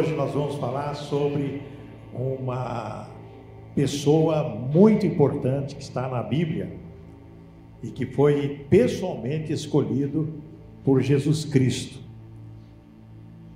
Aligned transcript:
hoje 0.00 0.14
nós 0.14 0.32
vamos 0.32 0.54
falar 0.54 0.94
sobre 0.94 1.62
uma 2.14 3.06
pessoa 3.74 4.48
muito 4.48 5.04
importante 5.04 5.76
que 5.76 5.82
está 5.82 6.08
na 6.08 6.22
Bíblia 6.22 6.72
e 7.82 7.90
que 7.90 8.06
foi 8.06 8.64
pessoalmente 8.70 9.52
escolhido 9.52 10.40
por 10.82 11.02
Jesus 11.02 11.44
Cristo. 11.44 11.98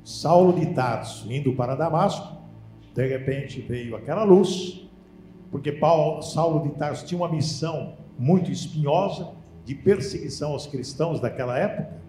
Saulo 0.05 0.53
de 0.53 0.67
Tarso 0.75 1.33
indo 1.33 1.55
para 1.55 1.75
Damasco, 1.75 2.37
de 2.95 3.07
repente 3.07 3.63
veio 3.63 3.97
aquela 3.97 4.23
luz, 4.23 4.87
porque 5.51 5.73
Paulo, 5.73 6.21
Saulo 6.21 6.69
de 6.69 6.75
Tarso 6.75 7.07
tinha 7.07 7.19
uma 7.19 7.31
missão 7.31 7.95
muito 8.19 8.51
espinhosa 8.51 9.31
de 9.65 9.75
perseguição 9.75 10.53
aos 10.53 10.67
cristãos 10.67 11.21
daquela 11.21 11.59
época, 11.59 12.03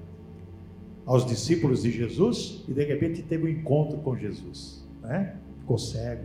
aos 1.06 1.26
discípulos 1.26 1.84
de 1.84 1.92
Jesus, 1.92 2.64
e 2.68 2.74
de 2.74 2.84
repente 2.84 3.22
teve 3.22 3.46
um 3.46 3.48
encontro 3.48 3.98
com 4.00 4.16
Jesus, 4.16 4.84
né? 5.02 5.36
ficou 5.60 5.78
cego. 5.78 6.24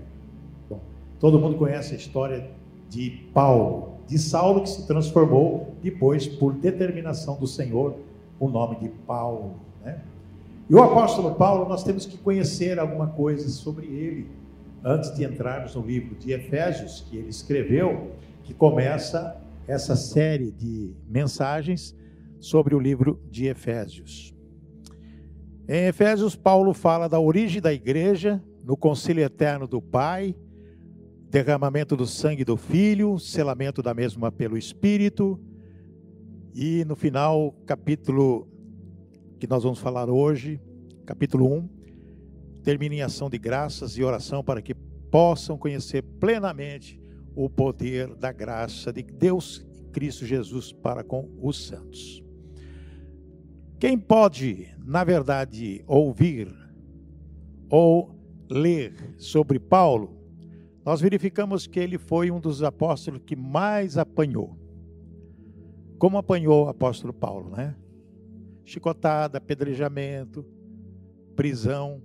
Bom, 0.69 0.81
todo 1.19 1.39
mundo 1.39 1.57
conhece 1.57 1.95
a 1.95 1.97
história 1.97 2.51
de 2.89 3.11
Paulo, 3.35 3.99
de 4.07 4.19
Saulo, 4.19 4.63
que 4.63 4.71
se 4.71 4.87
transformou 4.87 5.75
depois, 5.83 6.27
por 6.27 6.55
determinação 6.55 7.39
do 7.39 7.47
Senhor, 7.47 7.97
o 8.39 8.49
nome 8.49 8.77
de 8.77 8.89
Paulo. 8.89 9.55
Né? 9.85 10.01
E 10.69 10.75
o 10.75 10.83
apóstolo 10.83 11.35
Paulo, 11.35 11.69
nós 11.69 11.85
temos 11.85 12.07
que 12.07 12.17
conhecer 12.17 12.79
alguma 12.79 13.09
coisa 13.09 13.49
sobre 13.49 13.87
ele, 13.87 14.29
antes 14.83 15.15
de 15.15 15.25
entrarmos 15.25 15.75
no 15.75 15.83
livro 15.83 16.15
de 16.17 16.33
Efésios, 16.33 17.05
que 17.09 17.19
ele 17.19 17.29
escreveu, 17.29 18.13
que 18.43 18.55
começa 18.55 19.37
essa 19.69 19.95
série 19.95 20.51
de 20.51 20.95
mensagens 21.07 21.95
sobre 22.41 22.75
o 22.75 22.81
livro 22.81 23.21
de 23.31 23.47
Efésios. 23.47 24.35
Em 25.73 25.87
Efésios, 25.87 26.35
Paulo 26.35 26.75
fala 26.75 27.09
da 27.09 27.21
origem 27.21 27.63
da 27.63 27.73
igreja, 27.73 28.43
no 28.65 28.77
concílio 28.77 29.23
eterno 29.23 29.69
do 29.69 29.81
Pai, 29.81 30.35
derramamento 31.31 31.97
do 31.97 32.09
sangue 32.09 32.45
do 32.45 32.57
Filho, 32.57 33.21
selamento 33.21 33.81
da 33.81 33.95
mesma 33.95 34.33
pelo 34.33 34.59
Espírito, 34.59 35.39
e 36.53 36.85
no 36.87 36.97
final, 36.97 37.53
capítulo 37.67 38.49
que 39.39 39.47
nós 39.47 39.63
vamos 39.63 39.79
falar 39.79 40.11
hoje, 40.11 40.61
capítulo 41.07 41.47
1, 41.47 41.69
termina 42.65 42.97
em 42.97 43.03
ação 43.03 43.31
de 43.31 43.39
graças 43.39 43.97
e 43.97 44.03
oração 44.03 44.43
para 44.43 44.61
que 44.61 44.75
possam 44.75 45.57
conhecer 45.57 46.03
plenamente 46.03 47.01
o 47.33 47.49
poder 47.49 48.13
da 48.17 48.33
graça 48.33 48.93
de 48.93 49.05
Deus 49.05 49.65
Cristo 49.93 50.27
Jesus 50.27 50.73
para 50.73 51.05
com 51.05 51.31
os 51.41 51.65
santos. 51.65 52.29
Quem 53.81 53.99
pode, 53.99 54.69
na 54.85 55.03
verdade, 55.03 55.83
ouvir 55.87 56.55
ou 57.71 58.15
ler 58.51 59.15
sobre 59.17 59.59
Paulo, 59.59 60.21
nós 60.85 61.01
verificamos 61.01 61.67
que 61.67 61.81
ele 61.81 61.97
foi 61.97 62.31
um 62.31 62.39
dos 62.39 62.63
apóstolos 62.63 63.23
que 63.25 63.35
mais 63.35 63.97
apanhou. 63.97 64.55
Como 65.99 66.19
apanhou 66.19 66.67
o 66.67 66.69
apóstolo 66.69 67.15
Paulo, 67.15 67.57
né? 67.57 67.75
Chicotada, 68.67 69.39
apedrejamento, 69.39 70.45
prisão. 71.35 72.03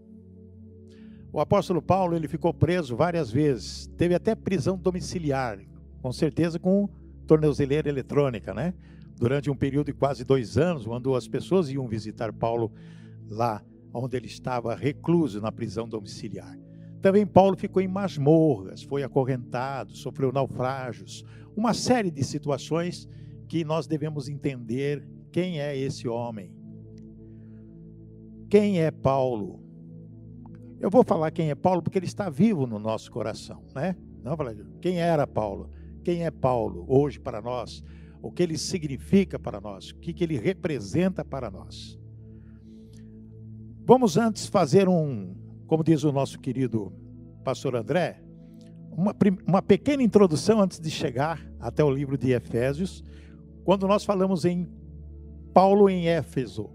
O 1.34 1.42
apóstolo 1.42 1.82
Paulo, 1.82 2.16
ele 2.16 2.30
ficou 2.30 2.54
preso 2.54 2.96
várias 2.96 3.30
vezes, 3.30 3.88
teve 3.98 4.16
até 4.16 4.34
prisão 4.34 4.78
domiciliar, 4.78 5.60
com 6.02 6.14
certeza 6.14 6.58
com 6.58 6.88
tornozeleira 7.28 7.90
eletrônica, 7.90 8.54
né? 8.54 8.74
Durante 9.16 9.50
um 9.50 9.56
período 9.56 9.88
de 9.88 9.94
quase 9.94 10.24
dois 10.24 10.58
anos, 10.58 10.86
quando 10.86 11.16
as 11.16 11.28
pessoas 11.28 11.70
iam 11.70 11.88
visitar 11.88 12.34
Paulo 12.34 12.72
lá 13.30 13.64
onde 13.94 14.18
ele 14.18 14.28
estava 14.28 14.76
recluso 14.76 15.40
na 15.40 15.52
prisão 15.52 15.88
domiciliar. 15.88 16.58
Também 17.02 17.26
Paulo 17.26 17.56
ficou 17.56 17.82
em 17.82 17.88
masmorras, 17.88 18.84
foi 18.84 19.04
acorrentado, 19.04 19.96
sofreu 19.96 20.32
naufrágios, 20.32 21.24
uma 21.56 21.74
série 21.74 22.12
de 22.12 22.24
situações 22.24 23.08
que 23.48 23.64
nós 23.64 23.88
devemos 23.88 24.28
entender 24.28 25.08
quem 25.32 25.62
é 25.62 25.78
esse 25.78 26.08
homem. 26.08 26.52
Quem 28.50 28.82
é 28.82 28.92
Paulo? 28.92 29.62
Eu 30.80 30.90
vou 30.90 31.04
falar 31.04 31.32
quem 31.32 31.50
é 31.50 31.56
Paulo 31.56 31.82
porque 31.82 31.98
ele 31.98 32.06
está 32.06 32.30
vivo 32.30 32.68
no 32.68 32.80
nosso 32.80 33.12
coração, 33.12 33.64
né? 33.74 33.96
Não 34.24 34.36
quem 34.82 35.00
era 35.00 35.28
Paulo, 35.28 35.70
quem 36.04 36.26
é 36.26 36.32
Paulo 36.32 36.86
hoje 36.88 37.20
para 37.20 37.42
nós, 37.42 37.84
o 38.26 38.32
que 38.32 38.42
ele 38.42 38.58
significa 38.58 39.38
para 39.38 39.62
nós, 39.62 39.92
o 39.92 39.98
que, 39.98 40.24
ele 40.24 40.36
representa 40.36 41.24
para 41.24 41.52
nós. 41.52 41.96
Vamos 43.86 44.18
antes 44.18 44.48
fazer 44.48 44.90
um, 44.90 45.36
como 45.68 45.84
diz 45.84 46.04
o 46.04 46.12
nosso 46.12 46.40
querido 46.40 46.92
pastor 47.44 47.76
André, 47.76 48.24
uma, 48.92 49.16
uma 49.48 49.62
pequena 49.62 50.02
introdução 50.02 50.60
antes 50.60 50.80
de 50.80 50.90
chegar 50.90 51.40
até 51.60 51.84
o 51.84 51.92
livro 51.92 52.18
de 52.18 52.32
Efésios, 52.32 53.04
quando 53.64 53.88
nós 53.88 54.04
falamos 54.04 54.44
em 54.44 54.68
Paulo 55.54 55.88
em 55.88 56.08
Éfeso, 56.08 56.72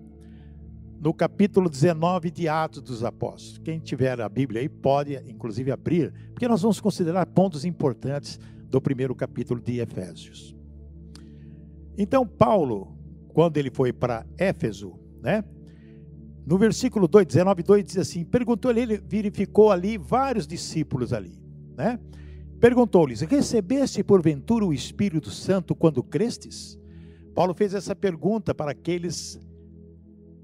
no 1.00 1.12
capítulo 1.12 1.68
19 1.68 2.30
de 2.30 2.46
Atos 2.46 2.80
dos 2.80 3.02
Apóstolos. 3.02 3.58
Quem 3.58 3.80
tiver 3.80 4.20
a 4.20 4.28
Bíblia 4.28 4.60
aí 4.60 4.68
pode, 4.68 5.16
inclusive, 5.28 5.72
abrir, 5.72 6.12
porque 6.32 6.46
nós 6.46 6.62
vamos 6.62 6.80
considerar 6.80 7.26
pontos 7.26 7.64
importantes 7.64 8.38
do 8.68 8.80
primeiro 8.80 9.16
capítulo 9.16 9.60
de 9.60 9.80
Efésios. 9.80 10.59
Então, 11.96 12.26
Paulo, 12.26 12.96
quando 13.32 13.56
ele 13.56 13.70
foi 13.70 13.92
para 13.92 14.26
Éfeso, 14.38 14.98
né? 15.22 15.44
No 16.46 16.58
versículo 16.58 17.06
2, 17.06 17.26
19, 17.26 17.62
2 17.62 17.84
diz 17.84 17.98
assim: 17.98 18.24
Perguntou-lhe, 18.24 18.80
ele 18.80 18.98
verificou 18.98 19.70
ali 19.70 19.98
vários 19.98 20.46
discípulos 20.46 21.12
ali, 21.12 21.38
né? 21.76 21.98
Perguntou-lhes: 22.58 23.20
Recebeste 23.20 24.02
porventura 24.02 24.64
o 24.64 24.72
Espírito 24.72 25.30
Santo 25.30 25.74
quando 25.74 26.02
crestes? 26.02 26.78
Paulo 27.34 27.54
fez 27.54 27.74
essa 27.74 27.94
pergunta 27.94 28.54
para 28.54 28.72
aqueles 28.72 29.38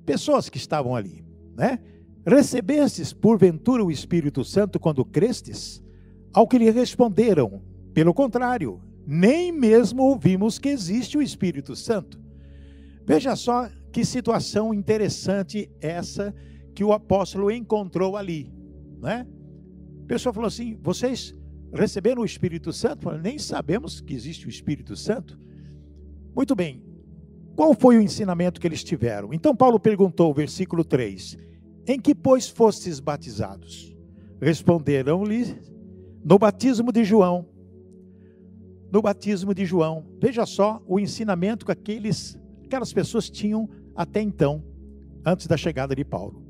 pessoas 0.05 0.49
que 0.49 0.57
estavam 0.57 0.95
ali, 0.95 1.25
né? 1.57 1.79
Recebestes 2.27 3.13
porventura 3.13 3.85
o 3.85 3.91
Espírito 3.91 4.45
Santo 4.45 4.79
quando 4.81 5.05
crestes? 5.05 5.83
Ao 6.33 6.47
que 6.47 6.59
lhe 6.59 6.71
responderam: 6.71 7.63
Pelo 7.93 8.15
contrário, 8.15 8.81
nem 9.07 9.53
mesmo 9.53 10.03
ouvimos 10.03 10.59
que 10.59 10.69
existe 10.69 11.17
o 11.17 11.23
Espírito 11.23 11.77
Santo. 11.77 12.21
Veja 13.07 13.37
só 13.37 13.69
que 13.93 14.05
situação 14.05 14.75
interessante 14.75 15.71
essa 15.81 16.35
que 16.75 16.83
o 16.83 16.93
apóstolo 16.93 17.51
encontrou 17.51 18.17
ali, 18.17 18.53
né? 19.01 19.27
A 20.03 20.07
pessoa 20.07 20.33
falou 20.33 20.49
assim: 20.49 20.77
vocês 20.83 21.33
receberam 21.73 22.23
o 22.23 22.25
Espírito 22.25 22.73
Santo? 22.73 23.05
Falei, 23.05 23.21
Nem 23.21 23.39
sabemos 23.39 24.01
que 24.01 24.13
existe 24.13 24.47
o 24.47 24.51
Espírito 24.51 24.97
Santo. 24.97 25.39
Muito 26.35 26.55
bem. 26.55 26.85
Qual 27.55 27.73
foi 27.73 27.97
o 27.97 28.03
ensinamento 28.03 28.61
que 28.61 28.67
eles 28.67 28.85
tiveram? 28.85 29.33
Então 29.33 29.57
Paulo 29.57 29.81
perguntou, 29.81 30.35
versículo 30.35 30.85
3: 30.85 31.39
Em 31.87 31.99
que, 31.99 32.15
pois, 32.15 32.49
fostes 32.49 33.01
batizados? 33.01 33.97
Responderam-lhe: 34.41 35.57
No 36.25 36.39
batismo 36.39 36.93
de 36.93 37.05
João. 37.05 37.56
No 38.91 39.03
batismo 39.03 39.55
de 39.55 39.65
João. 39.65 40.07
Veja 40.21 40.47
só 40.47 40.83
o 40.87 40.99
ensinamento 40.99 41.67
que 41.67 41.73
aqueles, 41.73 42.39
aquelas 42.65 42.93
pessoas 42.93 43.29
tinham 43.29 43.69
até 43.95 44.21
então, 44.21 44.63
antes 45.25 45.47
da 45.47 45.57
chegada 45.57 45.95
de 45.95 46.05
Paulo. 46.05 46.45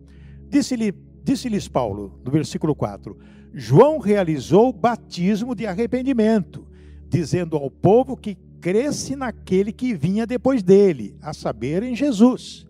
Disse-lhes 0.49 0.95
disse 1.23 1.71
Paulo, 1.71 2.21
no 2.25 2.31
versículo 2.31 2.75
4: 2.75 3.17
João 3.53 3.99
realizou 3.99 4.73
batismo 4.73 5.55
de 5.55 5.67
arrependimento, 5.67 6.67
dizendo 7.09 7.57
ao 7.57 7.71
povo 7.71 8.17
que 8.17 8.37
cresce 8.61 9.17
naquele 9.17 9.73
que 9.73 9.95
vinha 9.95 10.27
depois 10.27 10.63
dele, 10.63 11.17
a 11.23 11.33
saber, 11.33 11.83
em 11.83 11.95
Jesus. 11.95 12.67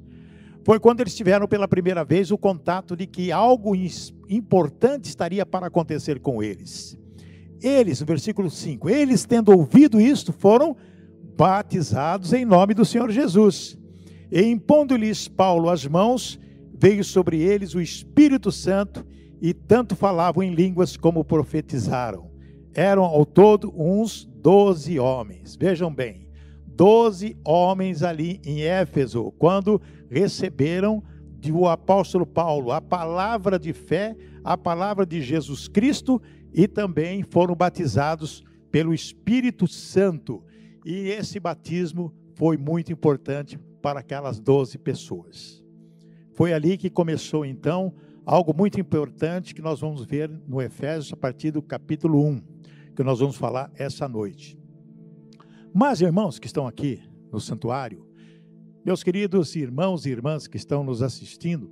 Foi 0.65 0.81
quando 0.81 1.00
eles 1.00 1.15
tiveram 1.15 1.47
pela 1.47 1.69
primeira 1.69 2.05
vez 2.05 2.31
o 2.31 2.38
contato 2.38 2.97
de 2.97 3.06
que 3.06 3.31
algo 3.31 3.75
importante 4.28 5.05
estaria 5.05 5.47
para 5.47 5.69
acontecer 5.69 6.19
com 6.19 6.43
eles. 6.43 6.99
Eles, 7.67 8.01
no 8.01 8.07
versículo 8.07 8.49
5, 8.49 8.89
eles 8.89 9.25
tendo 9.25 9.51
ouvido 9.51 10.01
isto, 10.01 10.33
foram 10.33 10.77
batizados 11.37 12.33
em 12.33 12.45
nome 12.45 12.75
do 12.75 12.85
Senhor 12.85 13.11
Jesus. 13.11 13.77
E 14.31 14.41
impondo-lhes 14.43 15.27
Paulo 15.27 15.69
as 15.69 15.85
mãos, 15.85 16.39
veio 16.79 17.03
sobre 17.03 17.41
eles 17.41 17.75
o 17.75 17.81
Espírito 17.81 18.53
Santo, 18.53 19.05
e 19.43 19.53
tanto 19.53 19.97
falavam 19.97 20.45
em 20.45 20.55
línguas 20.55 20.97
como 20.97 21.25
profetizaram. 21.25 22.31
Eram 22.73 23.03
ao 23.03 23.27
todo 23.27 23.75
uns 23.77 24.25
doze 24.25 25.01
homens. 25.01 25.57
Vejam 25.57 25.93
bem, 25.93 26.29
doze 26.65 27.37
homens 27.45 28.05
ali 28.05 28.41
em 28.47 28.63
Éfeso, 28.63 29.33
quando 29.39 29.83
receberam 30.09 31.03
do 31.51 31.67
apóstolo 31.67 32.25
Paulo 32.27 32.71
a 32.71 32.81
palavra 32.81 33.59
de 33.59 33.73
fé, 33.73 34.17
a 34.45 34.57
palavra 34.57 35.05
de 35.05 35.21
Jesus 35.21 35.69
Cristo, 35.69 36.23
e 36.52 36.66
também 36.66 37.22
foram 37.22 37.54
batizados 37.54 38.44
pelo 38.70 38.94
Espírito 38.94 39.66
Santo. 39.66 40.44
E 40.84 41.08
esse 41.08 41.40
batismo 41.40 42.12
foi 42.34 42.56
muito 42.56 42.93
importante 42.93 43.58
para 43.81 44.00
aquelas 44.00 44.38
doze 44.38 44.78
pessoas. 44.78 45.64
Foi 46.32 46.52
ali 46.52 46.76
que 46.76 46.90
começou 46.90 47.44
então 47.44 47.94
algo 48.25 48.52
muito 48.52 48.81
importante 48.81 49.54
que 49.54 49.62
nós 49.62 49.81
vamos 49.81 50.04
ver 50.04 50.28
no 50.46 50.60
Efésios 50.60 51.12
a 51.12 51.16
partir 51.16 51.50
do 51.50 51.62
capítulo 51.62 52.22
1, 52.26 52.43
que 52.94 53.02
nós 53.02 53.20
vamos 53.20 53.37
falar 53.37 53.70
essa 53.76 54.08
noite. 54.08 54.58
Mas, 55.72 56.00
irmãos 56.00 56.38
que 56.38 56.46
estão 56.46 56.66
aqui 56.66 57.00
no 57.31 57.40
santuário, 57.40 58.06
meus 58.84 59.02
queridos 59.02 59.54
irmãos 59.56 60.06
e 60.06 60.10
irmãs 60.10 60.46
que 60.46 60.56
estão 60.56 60.84
nos 60.84 61.02
assistindo, 61.02 61.70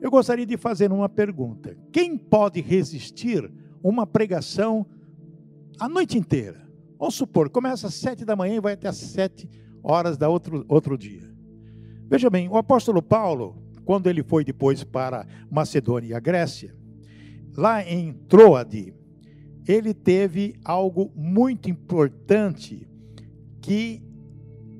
eu 0.00 0.10
gostaria 0.10 0.46
de 0.46 0.56
fazer 0.56 0.90
uma 0.92 1.08
pergunta: 1.08 1.76
quem 1.92 2.16
pode 2.16 2.60
resistir 2.60 3.52
uma 3.82 4.06
pregação 4.06 4.86
a 5.78 5.88
noite 5.88 6.18
inteira? 6.18 6.68
Vamos 6.98 7.14
supor, 7.14 7.48
começa 7.48 7.86
às 7.86 7.94
sete 7.94 8.24
da 8.24 8.36
manhã 8.36 8.56
e 8.56 8.60
vai 8.60 8.74
até 8.74 8.88
às 8.88 8.96
sete 8.96 9.48
horas 9.82 10.18
da 10.18 10.28
outro, 10.28 10.64
outro 10.68 10.98
dia. 10.98 11.30
Veja 12.08 12.28
bem, 12.28 12.48
o 12.48 12.56
apóstolo 12.56 13.00
Paulo, 13.00 13.56
quando 13.84 14.08
ele 14.08 14.22
foi 14.22 14.44
depois 14.44 14.84
para 14.84 15.26
Macedônia 15.50 16.08
e 16.08 16.14
a 16.14 16.20
Grécia, 16.20 16.76
lá 17.56 17.82
em 17.82 18.12
Troade, 18.12 18.94
ele 19.66 19.94
teve 19.94 20.56
algo 20.64 21.10
muito 21.14 21.70
importante 21.70 22.86
que 23.60 24.02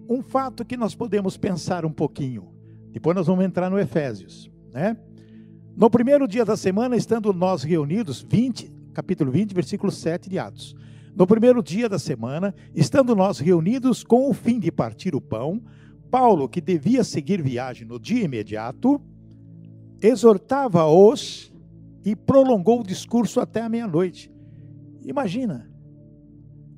um 0.08 0.22
fato 0.22 0.64
que 0.64 0.76
nós 0.76 0.94
podemos 0.94 1.36
pensar 1.36 1.84
um 1.86 1.92
pouquinho. 1.92 2.52
Depois 2.90 3.14
nós 3.14 3.26
vamos 3.28 3.44
entrar 3.44 3.70
no 3.70 3.78
Efésios, 3.78 4.50
né? 4.72 4.96
No 5.76 5.88
primeiro 5.88 6.26
dia 6.26 6.44
da 6.44 6.56
semana, 6.56 6.96
estando 6.96 7.32
nós 7.32 7.62
reunidos, 7.62 8.26
20, 8.28 8.79
capítulo 8.92 9.30
20, 9.30 9.54
versículo 9.54 9.90
7 9.90 10.28
de 10.28 10.38
Atos. 10.38 10.74
No 11.14 11.26
primeiro 11.26 11.62
dia 11.62 11.88
da 11.88 11.98
semana, 11.98 12.54
estando 12.74 13.14
nós 13.14 13.38
reunidos 13.38 14.04
com 14.04 14.28
o 14.28 14.32
fim 14.32 14.58
de 14.58 14.70
partir 14.70 15.14
o 15.14 15.20
pão, 15.20 15.62
Paulo, 16.10 16.48
que 16.48 16.60
devia 16.60 17.04
seguir 17.04 17.42
viagem 17.42 17.86
no 17.86 17.98
dia 17.98 18.24
imediato, 18.24 19.00
exortava-os 20.02 21.52
e 22.04 22.16
prolongou 22.16 22.80
o 22.80 22.86
discurso 22.86 23.40
até 23.40 23.60
a 23.60 23.68
meia-noite. 23.68 24.32
Imagina, 25.04 25.70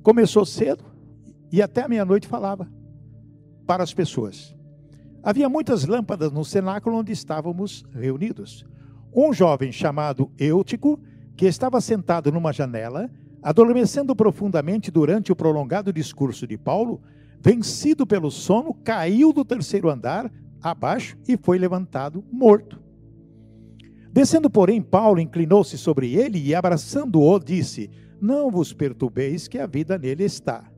começou 0.01 0.45
cedo 0.45 0.83
e 1.51 1.61
até 1.61 1.83
a 1.83 1.87
meia-noite 1.87 2.27
falava 2.27 2.69
para 3.65 3.83
as 3.83 3.93
pessoas. 3.93 4.55
Havia 5.21 5.47
muitas 5.47 5.85
lâmpadas 5.85 6.31
no 6.31 6.43
cenáculo 6.43 6.97
onde 6.97 7.11
estávamos 7.11 7.85
reunidos. 7.93 8.65
Um 9.15 9.31
jovem 9.31 9.71
chamado 9.71 10.31
Eutico, 10.37 10.99
que 11.35 11.45
estava 11.45 11.81
sentado 11.81 12.31
numa 12.31 12.53
janela, 12.53 13.09
adormecendo 13.41 14.15
profundamente 14.15 14.89
durante 14.89 15.31
o 15.31 15.35
prolongado 15.35 15.91
discurso 15.91 16.47
de 16.47 16.57
Paulo, 16.57 17.01
vencido 17.41 18.07
pelo 18.07 18.31
sono, 18.31 18.73
caiu 18.73 19.33
do 19.33 19.43
terceiro 19.43 19.89
andar 19.89 20.31
abaixo 20.61 21.17
e 21.27 21.35
foi 21.35 21.57
levantado 21.57 22.23
morto. 22.31 22.81
Descendo, 24.13 24.49
porém, 24.49 24.81
Paulo 24.81 25.19
inclinou-se 25.19 25.77
sobre 25.77 26.13
ele 26.13 26.39
e, 26.39 26.53
abraçando-o, 26.53 27.39
disse: 27.39 27.89
Não 28.21 28.51
vos 28.51 28.71
perturbeis, 28.71 29.47
que 29.47 29.57
a 29.57 29.65
vida 29.65 29.97
nele 29.97 30.23
está. 30.23 30.71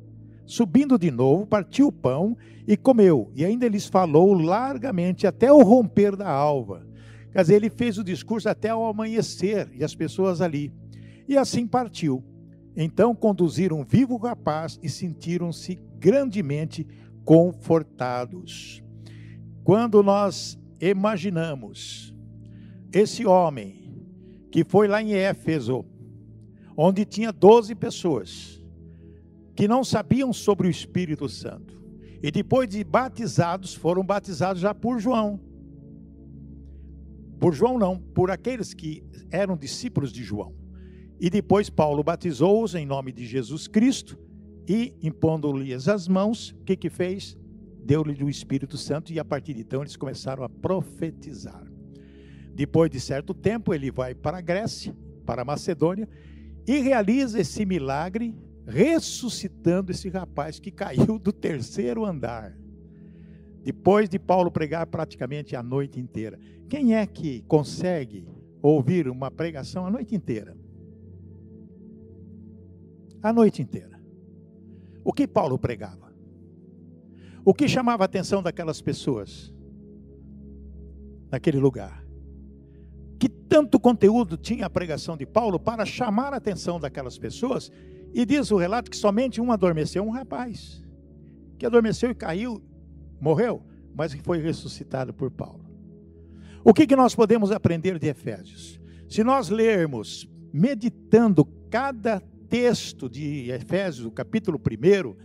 Subindo 0.45 0.97
de 0.97 1.11
novo, 1.11 1.45
partiu 1.45 1.87
o 1.87 1.91
pão 1.91 2.37
e 2.67 2.77
comeu, 2.77 3.31
e 3.35 3.43
ainda 3.43 3.67
lhes 3.67 3.87
falou 3.87 4.33
largamente 4.33 5.27
até 5.27 5.51
o 5.51 5.61
romper 5.61 6.15
da 6.15 6.29
alva. 6.29 6.84
Quer 7.35 7.41
dizer, 7.41 7.55
ele 7.55 7.69
fez 7.69 7.97
o 7.97 8.03
discurso 8.03 8.47
até 8.47 8.73
o 8.73 8.85
amanhecer, 8.85 9.69
e 9.73 9.83
as 9.83 9.93
pessoas 9.93 10.39
ali. 10.39 10.71
E 11.27 11.37
assim 11.37 11.67
partiu. 11.67 12.23
Então 12.77 13.13
conduziram 13.13 13.83
vivo 13.83 14.13
o 14.13 14.17
rapaz 14.17 14.79
e 14.81 14.87
sentiram-se 14.87 15.77
grandemente 15.99 16.87
confortados. 17.25 18.81
Quando 19.65 20.01
nós 20.01 20.57
imaginamos 20.79 22.15
esse 22.93 23.25
homem 23.25 23.99
que 24.49 24.63
foi 24.63 24.87
lá 24.87 25.03
em 25.03 25.13
Éfeso, 25.13 25.83
onde 26.77 27.03
tinha 27.03 27.33
12 27.33 27.75
pessoas, 27.75 28.63
que 29.53 29.67
não 29.67 29.83
sabiam 29.83 30.31
sobre 30.31 30.69
o 30.69 30.71
Espírito 30.71 31.27
Santo. 31.27 31.83
E 32.23 32.31
depois 32.31 32.69
de 32.69 32.81
batizados, 32.81 33.75
foram 33.75 34.05
batizados 34.05 34.61
já 34.61 34.73
por 34.73 34.99
João. 34.99 35.37
Por 37.39 37.53
João 37.53 37.77
não, 37.77 37.99
por 37.99 38.31
aqueles 38.31 38.73
que 38.73 39.03
eram 39.29 39.57
discípulos 39.57 40.11
de 40.11 40.23
João. 40.23 40.53
E 41.19 41.29
depois 41.29 41.69
Paulo 41.69 42.03
batizou-os 42.03 42.75
em 42.75 42.85
nome 42.85 43.11
de 43.11 43.25
Jesus 43.25 43.67
Cristo 43.67 44.17
e 44.67 44.93
impondo-lhes 45.01 45.87
as 45.87 46.07
mãos, 46.07 46.51
o 46.51 46.63
que 46.63 46.75
que 46.75 46.89
fez? 46.89 47.37
Deu-lhe 47.83 48.23
o 48.23 48.29
Espírito 48.29 48.77
Santo 48.77 49.13
e 49.13 49.19
a 49.19 49.25
partir 49.25 49.53
de 49.53 49.61
então 49.61 49.81
eles 49.81 49.95
começaram 49.95 50.43
a 50.43 50.49
profetizar. 50.49 51.63
Depois 52.53 52.89
de 52.89 52.99
certo 52.99 53.33
tempo 53.33 53.73
ele 53.73 53.91
vai 53.91 54.15
para 54.15 54.39
a 54.39 54.41
Grécia, 54.41 54.95
para 55.25 55.43
a 55.43 55.45
Macedônia 55.45 56.07
e 56.67 56.79
realiza 56.79 57.39
esse 57.39 57.65
milagre 57.65 58.35
ressuscitando 58.67 59.91
esse 59.91 60.09
rapaz 60.09 60.59
que 60.59 60.71
caiu 60.71 61.19
do 61.19 61.31
terceiro 61.31 62.03
andar. 62.03 62.57
Depois 63.65 64.07
de 64.07 64.19
Paulo 64.19 64.51
pregar 64.51 64.85
praticamente 64.85 65.55
a 65.55 65.63
noite 65.63 65.99
inteira. 65.99 66.37
Quem 66.69 66.93
é 66.93 67.03
que 67.07 67.41
consegue 67.47 68.27
ouvir 68.61 69.07
uma 69.07 69.31
pregação 69.31 69.87
a 69.87 69.89
noite 69.89 70.13
inteira? 70.15 70.55
A 73.23 73.33
noite 73.33 73.63
inteira. 73.63 73.99
O 75.03 75.11
que 75.11 75.27
Paulo 75.27 75.57
pregava? 75.57 76.13
O 77.43 77.55
que 77.55 77.67
chamava 77.67 78.03
a 78.03 78.05
atenção 78.05 78.43
daquelas 78.43 78.83
pessoas 78.83 79.51
naquele 81.31 81.57
lugar? 81.57 82.05
Que 83.19 83.27
tanto 83.27 83.79
conteúdo 83.79 84.37
tinha 84.37 84.67
a 84.67 84.69
pregação 84.69 85.17
de 85.17 85.25
Paulo 85.25 85.59
para 85.59 85.87
chamar 85.87 86.33
a 86.33 86.37
atenção 86.37 86.79
daquelas 86.79 87.17
pessoas 87.17 87.71
e 88.13 88.27
diz 88.27 88.51
o 88.51 88.57
relato 88.57 88.91
que 88.91 88.97
somente 88.97 89.41
um 89.41 89.51
adormeceu, 89.51 90.03
um 90.03 90.11
rapaz, 90.11 90.85
que 91.57 91.65
adormeceu 91.65 92.11
e 92.11 92.15
caiu, 92.15 92.63
morreu, 93.25 93.63
mas 93.95 94.13
que 94.13 94.21
foi 94.21 94.39
ressuscitado 94.39 95.11
por 95.11 95.31
Paulo. 95.31 95.65
O 96.63 96.71
que, 96.75 96.85
que 96.85 96.95
nós 96.95 97.15
podemos 97.15 97.51
aprender 97.51 97.97
de 97.97 98.07
Efésios? 98.07 98.79
Se 99.09 99.23
nós 99.23 99.49
lermos, 99.49 100.29
meditando 100.53 101.43
cada 101.71 102.19
texto 102.47 103.09
de 103.09 103.49
Efésios, 103.49 104.11
capítulo 104.13 104.59
1, 104.59 105.15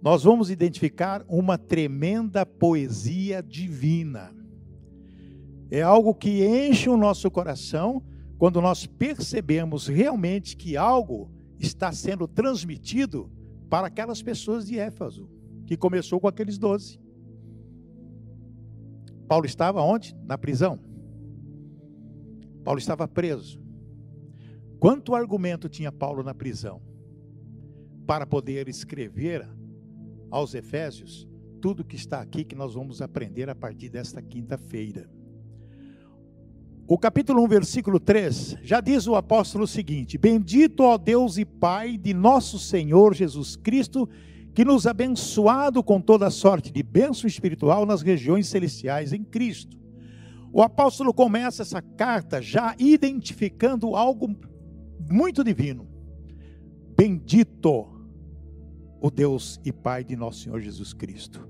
nós 0.00 0.22
vamos 0.22 0.50
identificar 0.50 1.24
uma 1.28 1.58
tremenda 1.58 2.46
poesia 2.46 3.42
divina. 3.42 4.32
É 5.68 5.82
algo 5.82 6.14
que 6.14 6.46
enche 6.46 6.88
o 6.88 6.96
nosso 6.96 7.28
coração 7.28 8.00
quando 8.38 8.62
nós 8.62 8.86
percebemos 8.86 9.88
realmente 9.88 10.56
que 10.56 10.76
algo 10.76 11.28
está 11.58 11.90
sendo 11.90 12.28
transmitido 12.28 13.28
para 13.68 13.88
aquelas 13.88 14.22
pessoas 14.22 14.64
de 14.64 14.78
Éfeso, 14.78 15.28
que 15.66 15.76
começou 15.76 16.20
com 16.20 16.28
aqueles 16.28 16.56
doze. 16.56 17.00
Paulo 19.28 19.44
estava 19.44 19.82
onde? 19.82 20.16
Na 20.24 20.38
prisão. 20.38 20.80
Paulo 22.64 22.78
estava 22.78 23.06
preso. 23.06 23.60
Quanto 24.80 25.14
argumento 25.14 25.68
tinha 25.68 25.92
Paulo 25.92 26.22
na 26.22 26.34
prisão 26.34 26.80
para 28.06 28.26
poder 28.26 28.68
escrever 28.68 29.46
aos 30.30 30.54
Efésios 30.54 31.28
tudo 31.60 31.84
que 31.84 31.96
está 31.96 32.20
aqui 32.20 32.44
que 32.44 32.54
nós 32.54 32.74
vamos 32.74 33.02
aprender 33.02 33.50
a 33.50 33.54
partir 33.54 33.90
desta 33.90 34.22
quinta-feira? 34.22 35.10
O 36.86 36.96
capítulo 36.96 37.44
1, 37.44 37.48
versículo 37.48 38.00
3, 38.00 38.58
já 38.62 38.80
diz 38.80 39.06
o 39.06 39.14
apóstolo 39.14 39.64
o 39.64 39.68
seguinte: 39.68 40.16
Bendito 40.16 40.84
ó 40.84 40.96
Deus 40.96 41.36
e 41.36 41.44
Pai 41.44 41.98
de 41.98 42.14
nosso 42.14 42.58
Senhor 42.58 43.14
Jesus 43.14 43.56
Cristo, 43.56 44.08
que 44.54 44.64
nos 44.64 44.86
abençoado 44.86 45.82
com 45.82 46.00
toda 46.00 46.30
sorte 46.30 46.72
de 46.72 46.82
bênção 46.82 47.26
espiritual 47.26 47.86
nas 47.86 48.02
regiões 48.02 48.48
celestiais 48.48 49.12
em 49.12 49.22
Cristo. 49.22 49.76
O 50.52 50.62
apóstolo 50.62 51.12
começa 51.12 51.62
essa 51.62 51.82
carta 51.82 52.40
já 52.40 52.74
identificando 52.78 53.94
algo 53.94 54.34
muito 55.10 55.44
divino. 55.44 55.86
Bendito 56.96 57.86
o 59.00 59.10
Deus 59.10 59.60
e 59.64 59.72
Pai 59.72 60.02
de 60.02 60.16
nosso 60.16 60.40
Senhor 60.40 60.60
Jesus 60.60 60.92
Cristo. 60.92 61.48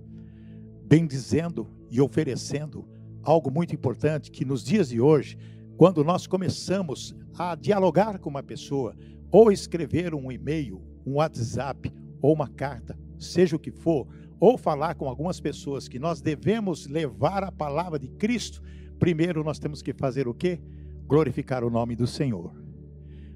Bendizendo 0.85 1.67
e 1.91 2.01
oferecendo 2.01 2.87
algo 3.23 3.51
muito 3.51 3.75
importante 3.75 4.31
que 4.31 4.45
nos 4.45 4.63
dias 4.63 4.89
de 4.89 5.01
hoje, 5.01 5.39
quando 5.77 6.05
nós 6.05 6.27
começamos 6.27 7.15
a 7.39 7.55
dialogar 7.55 8.19
com 8.19 8.29
uma 8.29 8.43
pessoa, 8.43 8.97
ou 9.31 9.53
escrever 9.53 10.15
um 10.15 10.33
e-mail, 10.33 10.83
um 11.07 11.15
WhatsApp 11.15 11.93
ou 12.21 12.33
uma 12.33 12.49
carta, 12.49 12.99
seja 13.19 13.57
o 13.57 13.59
que 13.59 13.71
for, 13.71 14.07
ou 14.41 14.57
falar 14.57 14.95
com 14.95 15.09
algumas 15.09 15.41
pessoas 15.41 15.89
que 15.89 15.99
nós 15.99 16.21
devemos 16.21 16.87
levar 16.87 17.43
a 17.43 17.53
palavra 17.53 17.99
de 17.99 18.09
Cristo, 18.09 18.63
primeiro 18.99 19.43
nós 19.43 19.59
temos 19.59 19.83
que 19.83 19.93
fazer 19.93 20.29
o 20.29 20.35
quê? 20.35 20.61
Glorificar 21.07 21.65
o 21.65 21.71
nome 21.71 21.97
do 21.97 22.07
Senhor. 22.07 22.53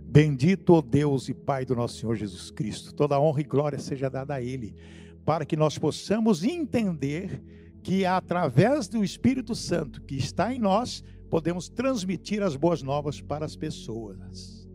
Bendito 0.07 0.75
o 0.75 0.83
Deus 0.83 1.29
e 1.29 1.35
Pai 1.35 1.65
do 1.65 1.75
nosso 1.75 1.99
Senhor 1.99 2.15
Jesus 2.17 2.51
Cristo. 2.51 2.95
Toda 2.95 3.19
honra 3.19 3.41
e 3.41 3.45
glória 3.45 3.79
seja 3.79 4.11
dada 4.11 4.35
a 4.35 4.43
Ele, 4.43 4.75
para 5.25 5.47
que 5.47 5.57
nós 5.57 5.79
possamos 5.79 6.45
entender 6.45 7.43
que 7.83 8.05
através 8.05 8.89
do 8.89 9.03
Espírito 9.03 9.55
Santo 9.55 10.03
que 10.03 10.17
está 10.17 10.55
em 10.55 10.59
nós, 10.59 11.03
podemos 11.31 11.69
transmitir 11.69 12.43
as 12.43 12.55
boas 12.55 12.83
novas 12.83 13.21
para 13.21 13.45
as 13.45 13.57
pessoas. 13.57 14.69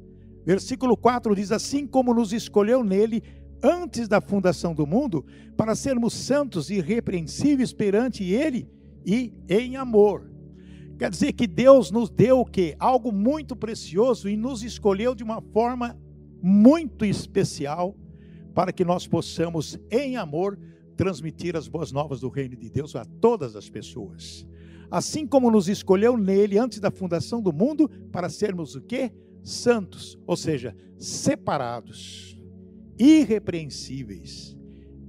Versículo 0.43 0.97
4 0.97 1.35
diz: 1.35 1.51
Assim 1.51 1.85
como 1.85 2.13
nos 2.13 2.33
escolheu 2.33 2.83
nele 2.83 3.21
antes 3.63 4.07
da 4.07 4.21
fundação 4.21 4.73
do 4.73 4.85
mundo, 4.85 5.25
para 5.55 5.75
sermos 5.75 6.13
santos 6.13 6.69
e 6.69 6.75
irrepreensíveis 6.75 7.73
perante 7.73 8.23
ele 8.23 8.69
e 9.05 9.33
em 9.49 9.75
amor. 9.75 10.31
Quer 10.97 11.11
dizer 11.11 11.33
que 11.33 11.45
Deus 11.45 11.91
nos 11.91 12.09
deu 12.09 12.39
o 12.39 12.45
quê? 12.45 12.75
Algo 12.79 13.11
muito 13.11 13.55
precioso 13.55 14.27
e 14.27 14.35
nos 14.35 14.63
escolheu 14.63 15.13
de 15.13 15.23
uma 15.23 15.41
forma 15.41 15.97
muito 16.41 17.05
especial 17.05 17.95
para 18.53 18.73
que 18.73 18.83
nós 18.83 19.05
possamos, 19.05 19.77
em 19.91 20.17
amor, 20.17 20.57
transmitir 20.95 21.55
as 21.55 21.67
boas 21.67 21.91
novas 21.91 22.21
do 22.21 22.29
reino 22.29 22.55
de 22.55 22.67
Deus 22.71 22.95
a 22.95 23.05
todas 23.05 23.55
as 23.55 23.69
pessoas. 23.69 24.47
Assim 24.89 25.27
como 25.27 25.51
nos 25.51 25.69
escolheu 25.69 26.17
nele 26.17 26.57
antes 26.57 26.79
da 26.79 26.89
fundação 26.89 27.39
do 27.39 27.53
mundo 27.53 27.87
para 28.11 28.29
sermos 28.29 28.73
o 28.73 28.81
quê? 28.81 29.11
Santos, 29.43 30.17
ou 30.25 30.35
seja, 30.35 30.75
separados, 30.97 32.26
irrepreensíveis 32.97 34.57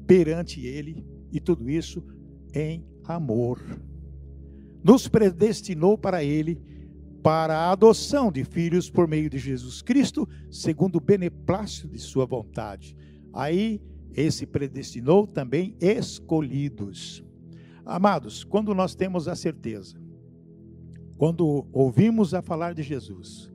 perante 0.06 0.66
ele 0.66 1.04
e 1.32 1.40
tudo 1.40 1.68
isso 1.68 2.02
em 2.54 2.86
amor 3.04 3.60
nos 4.82 5.08
predestinou 5.08 5.98
para 5.98 6.22
Ele, 6.22 6.60
para 7.22 7.56
a 7.56 7.72
adoção 7.72 8.30
de 8.30 8.44
filhos 8.44 8.88
por 8.88 9.08
meio 9.08 9.28
de 9.28 9.38
Jesus 9.38 9.82
Cristo, 9.82 10.28
segundo 10.50 10.96
o 10.96 11.00
beneplácito 11.00 11.88
de 11.88 11.98
Sua 11.98 12.24
vontade. 12.24 12.96
Aí, 13.32 13.82
esse 14.14 14.46
predestinou 14.46 15.26
também 15.26 15.76
escolhidos. 15.80 17.22
Amados, 17.84 18.44
quando 18.44 18.74
nós 18.74 18.94
temos 18.94 19.28
a 19.28 19.34
certeza, 19.34 20.00
quando 21.16 21.66
ouvimos 21.72 22.32
a 22.32 22.40
falar 22.40 22.74
de 22.74 22.82
Jesus, 22.82 23.52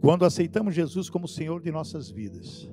quando 0.00 0.24
aceitamos 0.24 0.74
Jesus 0.74 1.08
como 1.08 1.28
Senhor 1.28 1.62
de 1.62 1.70
nossas 1.70 2.10
vidas, 2.10 2.70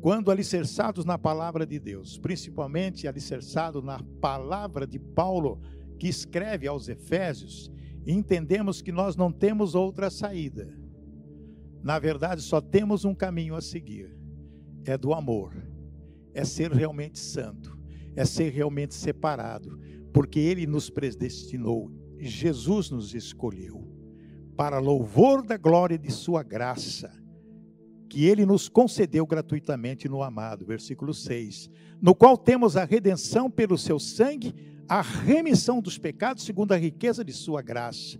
quando 0.00 0.30
alicerçados 0.30 1.04
na 1.04 1.18
palavra 1.18 1.66
de 1.66 1.78
Deus, 1.78 2.18
principalmente 2.18 3.08
alicerçado 3.08 3.82
na 3.82 4.02
palavra 4.20 4.86
de 4.86 4.98
Paulo, 4.98 5.60
que 5.98 6.06
escreve 6.06 6.68
aos 6.68 6.88
Efésios, 6.88 7.70
entendemos 8.06 8.80
que 8.80 8.92
nós 8.92 9.16
não 9.16 9.32
temos 9.32 9.74
outra 9.74 10.08
saída. 10.08 10.72
Na 11.82 11.98
verdade, 11.98 12.42
só 12.42 12.60
temos 12.60 13.04
um 13.04 13.14
caminho 13.14 13.56
a 13.56 13.60
seguir: 13.60 14.16
é 14.84 14.96
do 14.96 15.12
amor, 15.12 15.54
é 16.32 16.44
ser 16.44 16.70
realmente 16.70 17.18
santo, 17.18 17.76
é 18.14 18.24
ser 18.24 18.52
realmente 18.52 18.94
separado, 18.94 19.80
porque 20.12 20.38
Ele 20.38 20.66
nos 20.66 20.88
predestinou, 20.88 21.90
Jesus 22.18 22.90
nos 22.90 23.14
escolheu, 23.14 23.84
para 24.56 24.78
louvor 24.78 25.42
da 25.44 25.56
glória 25.56 25.98
de 25.98 26.12
Sua 26.12 26.42
graça, 26.42 27.12
que 28.08 28.24
Ele 28.24 28.46
nos 28.46 28.68
concedeu 28.68 29.26
gratuitamente 29.26 30.08
no 30.08 30.22
amado, 30.22 30.64
versículo 30.64 31.12
6, 31.12 31.70
no 32.00 32.14
qual 32.14 32.36
temos 32.36 32.76
a 32.76 32.84
redenção 32.84 33.50
pelo 33.50 33.76
Seu 33.76 33.98
sangue 33.98 34.54
a 34.88 35.02
remissão 35.02 35.82
dos 35.82 35.98
pecados 35.98 36.44
segundo 36.44 36.72
a 36.72 36.76
riqueza 36.76 37.22
de 37.22 37.32
sua 37.32 37.60
graça. 37.60 38.18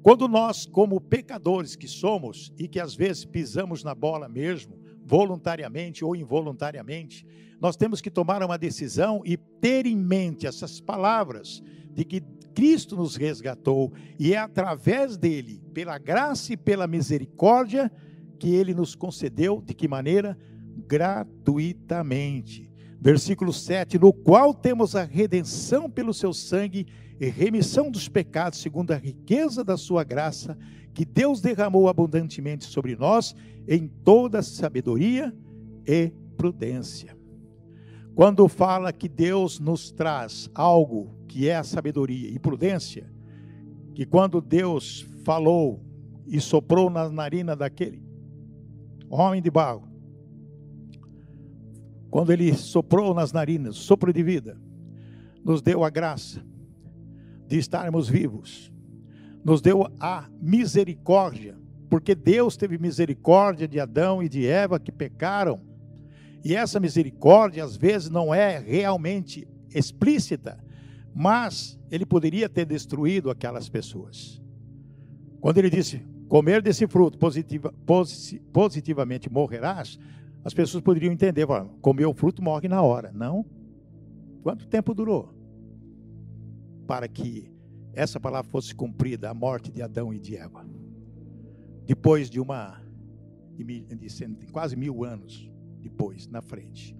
Quando 0.00 0.28
nós, 0.28 0.64
como 0.64 1.00
pecadores 1.00 1.74
que 1.74 1.88
somos 1.88 2.52
e 2.56 2.68
que 2.68 2.78
às 2.78 2.94
vezes 2.94 3.24
pisamos 3.24 3.82
na 3.82 3.94
bola 3.94 4.28
mesmo, 4.28 4.78
voluntariamente 5.04 6.04
ou 6.04 6.14
involuntariamente, 6.14 7.26
nós 7.60 7.76
temos 7.76 8.00
que 8.00 8.10
tomar 8.10 8.42
uma 8.42 8.58
decisão 8.58 9.22
e 9.24 9.36
ter 9.36 9.86
em 9.86 9.96
mente 9.96 10.46
essas 10.46 10.80
palavras 10.80 11.62
de 11.92 12.04
que 12.04 12.20
Cristo 12.54 12.96
nos 12.96 13.16
resgatou 13.16 13.92
e 14.18 14.34
é 14.34 14.38
através 14.38 15.16
dele, 15.16 15.60
pela 15.72 15.98
graça 15.98 16.52
e 16.52 16.56
pela 16.56 16.86
misericórdia, 16.86 17.90
que 18.34 18.54
ele 18.54 18.74
nos 18.74 18.94
concedeu, 18.94 19.62
de 19.64 19.74
que 19.74 19.88
maneira? 19.88 20.36
Gratuitamente. 20.86 22.70
Versículo 23.00 23.52
7: 23.52 23.98
No 23.98 24.12
qual 24.12 24.54
temos 24.54 24.96
a 24.96 25.04
redenção 25.04 25.90
pelo 25.90 26.14
seu 26.14 26.32
sangue 26.32 26.86
e 27.20 27.26
remissão 27.28 27.90
dos 27.90 28.08
pecados, 28.08 28.58
segundo 28.58 28.92
a 28.92 28.96
riqueza 28.96 29.62
da 29.62 29.76
sua 29.76 30.04
graça, 30.04 30.56
que 30.92 31.04
Deus 31.04 31.40
derramou 31.40 31.88
abundantemente 31.88 32.64
sobre 32.64 32.96
nós 32.96 33.34
em 33.68 33.88
toda 33.88 34.42
sabedoria 34.42 35.34
e 35.86 36.12
prudência. 36.36 37.16
Quando 38.14 38.46
fala 38.48 38.92
que 38.92 39.08
Deus 39.08 39.58
nos 39.58 39.90
traz 39.90 40.48
algo 40.54 41.14
que 41.26 41.48
é 41.48 41.56
a 41.56 41.64
sabedoria 41.64 42.30
e 42.30 42.38
prudência, 42.38 43.12
que 43.92 44.06
quando 44.06 44.40
Deus 44.40 45.04
falou 45.24 45.82
e 46.26 46.40
soprou 46.40 46.88
na 46.88 47.08
narina 47.10 47.56
daquele 47.56 48.02
homem 49.14 49.40
de 49.40 49.50
barro, 49.50 49.88
quando 52.10 52.32
ele 52.32 52.54
soprou 52.54 53.12
nas 53.12 53.32
narinas, 53.32 53.76
sopro 53.76 54.12
de 54.12 54.22
vida, 54.22 54.56
nos 55.44 55.60
deu 55.60 55.84
a 55.84 55.90
graça 55.90 56.44
de 57.46 57.58
estarmos 57.58 58.08
vivos, 58.08 58.72
nos 59.44 59.60
deu 59.60 59.86
a 59.98 60.28
misericórdia, 60.40 61.58
porque 61.90 62.14
Deus 62.14 62.56
teve 62.56 62.78
misericórdia 62.78 63.68
de 63.68 63.78
Adão 63.78 64.22
e 64.22 64.28
de 64.28 64.46
Eva 64.46 64.78
que 64.78 64.92
pecaram, 64.92 65.60
e 66.44 66.54
essa 66.54 66.78
misericórdia 66.78 67.64
às 67.64 67.76
vezes 67.76 68.10
não 68.10 68.34
é 68.34 68.58
realmente 68.58 69.46
explícita, 69.74 70.62
mas 71.14 71.78
ele 71.90 72.06
poderia 72.06 72.48
ter 72.48 72.64
destruído 72.64 73.30
aquelas 73.30 73.68
pessoas. 73.68 74.42
Quando 75.40 75.58
ele 75.58 75.70
disse: 75.70 76.02
comer 76.34 76.60
desse 76.60 76.88
fruto 76.88 77.16
positiva, 77.16 77.72
positivamente 78.52 79.30
morrerás, 79.30 80.00
as 80.44 80.52
pessoas 80.52 80.82
poderiam 80.82 81.12
entender, 81.12 81.46
comer 81.80 82.06
o 82.06 82.12
fruto 82.12 82.42
morre 82.42 82.66
na 82.66 82.82
hora. 82.82 83.12
Não. 83.12 83.46
Quanto 84.42 84.66
tempo 84.66 84.92
durou? 84.92 85.32
Para 86.88 87.06
que 87.06 87.48
essa 87.92 88.18
palavra 88.18 88.50
fosse 88.50 88.74
cumprida, 88.74 89.30
a 89.30 89.34
morte 89.34 89.70
de 89.70 89.80
Adão 89.80 90.12
e 90.12 90.18
de 90.18 90.36
Eva. 90.36 90.66
Depois 91.86 92.28
de 92.28 92.40
uma, 92.40 92.82
de 93.56 94.48
quase 94.50 94.74
mil 94.74 95.04
anos 95.04 95.48
depois, 95.78 96.26
na 96.26 96.42
frente. 96.42 96.96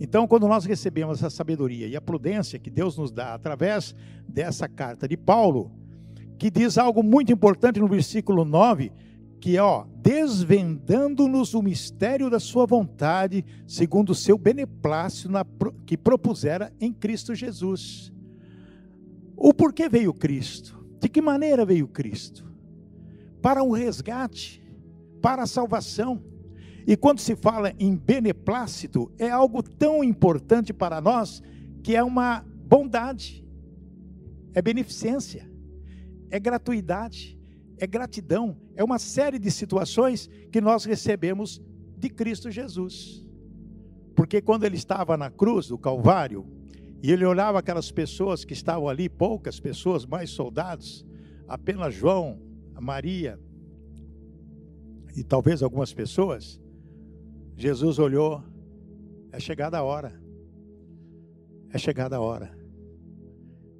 Então, 0.00 0.26
quando 0.26 0.48
nós 0.48 0.64
recebemos 0.64 1.22
a 1.22 1.30
sabedoria 1.30 1.86
e 1.86 1.94
a 1.94 2.00
prudência 2.00 2.58
que 2.58 2.68
Deus 2.68 2.98
nos 2.98 3.12
dá 3.12 3.32
através 3.32 3.94
dessa 4.26 4.68
carta 4.68 5.06
de 5.06 5.16
Paulo, 5.16 5.70
que 6.38 6.50
diz 6.50 6.78
algo 6.78 7.02
muito 7.02 7.32
importante 7.32 7.80
no 7.80 7.88
versículo 7.88 8.44
9, 8.44 8.92
que 9.40 9.56
é, 9.56 9.62
ó, 9.62 9.84
desvendando-nos 9.96 11.52
o 11.52 11.62
mistério 11.62 12.30
da 12.30 12.38
sua 12.38 12.64
vontade, 12.64 13.44
segundo 13.66 14.10
o 14.10 14.14
seu 14.14 14.38
beneplácito 14.38 15.30
na, 15.32 15.44
que 15.84 15.96
propusera 15.96 16.72
em 16.80 16.92
Cristo 16.92 17.34
Jesus. 17.34 18.12
O 19.36 19.52
porquê 19.52 19.88
veio 19.88 20.14
Cristo? 20.14 20.86
De 21.00 21.08
que 21.08 21.20
maneira 21.20 21.64
veio 21.64 21.88
Cristo? 21.88 22.48
Para 23.40 23.64
um 23.64 23.72
resgate, 23.72 24.62
para 25.20 25.42
a 25.42 25.46
salvação. 25.46 26.22
E 26.86 26.96
quando 26.96 27.18
se 27.18 27.34
fala 27.34 27.72
em 27.78 27.96
beneplácito, 27.96 29.10
é 29.18 29.28
algo 29.28 29.62
tão 29.62 30.04
importante 30.04 30.72
para 30.72 31.00
nós 31.00 31.42
que 31.82 31.96
é 31.96 32.02
uma 32.04 32.44
bondade, 32.64 33.44
é 34.54 34.62
beneficência, 34.62 35.50
é 36.32 36.40
gratuidade 36.40 37.38
é 37.82 37.86
gratidão, 37.86 38.56
é 38.76 38.84
uma 38.84 38.96
série 38.96 39.40
de 39.40 39.50
situações 39.50 40.30
que 40.52 40.60
nós 40.60 40.84
recebemos 40.84 41.60
de 41.98 42.08
Cristo 42.08 42.48
Jesus. 42.48 43.26
Porque 44.14 44.40
quando 44.40 44.62
ele 44.62 44.76
estava 44.76 45.16
na 45.16 45.28
cruz 45.28 45.66
do 45.66 45.76
Calvário, 45.76 46.46
e 47.02 47.10
ele 47.10 47.24
olhava 47.24 47.58
aquelas 47.58 47.90
pessoas 47.90 48.44
que 48.44 48.52
estavam 48.52 48.88
ali, 48.88 49.08
poucas 49.08 49.58
pessoas, 49.58 50.06
mais 50.06 50.30
soldados, 50.30 51.04
apenas 51.48 51.92
João, 51.92 52.40
Maria 52.80 53.36
e 55.16 55.24
talvez 55.24 55.60
algumas 55.60 55.92
pessoas, 55.92 56.60
Jesus 57.56 57.98
olhou, 57.98 58.44
é 59.32 59.40
chegada 59.40 59.78
a 59.78 59.82
hora. 59.82 60.22
É 61.72 61.78
chegada 61.78 62.16
a 62.16 62.20
hora. 62.20 62.56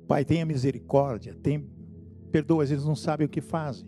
Pai, 0.09 0.25
tenha 0.25 0.45
misericórdia, 0.45 1.35
tem, 1.35 1.71
perdoa, 2.33 2.65
eles 2.65 2.85
não 2.85 2.97
sabem 2.97 3.27
o 3.27 3.31
que 3.31 3.43
fazem. 3.43 3.87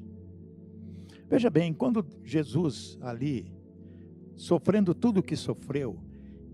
Veja 1.28 1.48
bem, 1.48 1.72
quando 1.72 2.06
Jesus 2.22 2.98
ali, 3.00 3.50
sofrendo 4.36 4.94
tudo 4.94 5.20
o 5.20 5.22
que 5.22 5.34
sofreu, 5.34 5.98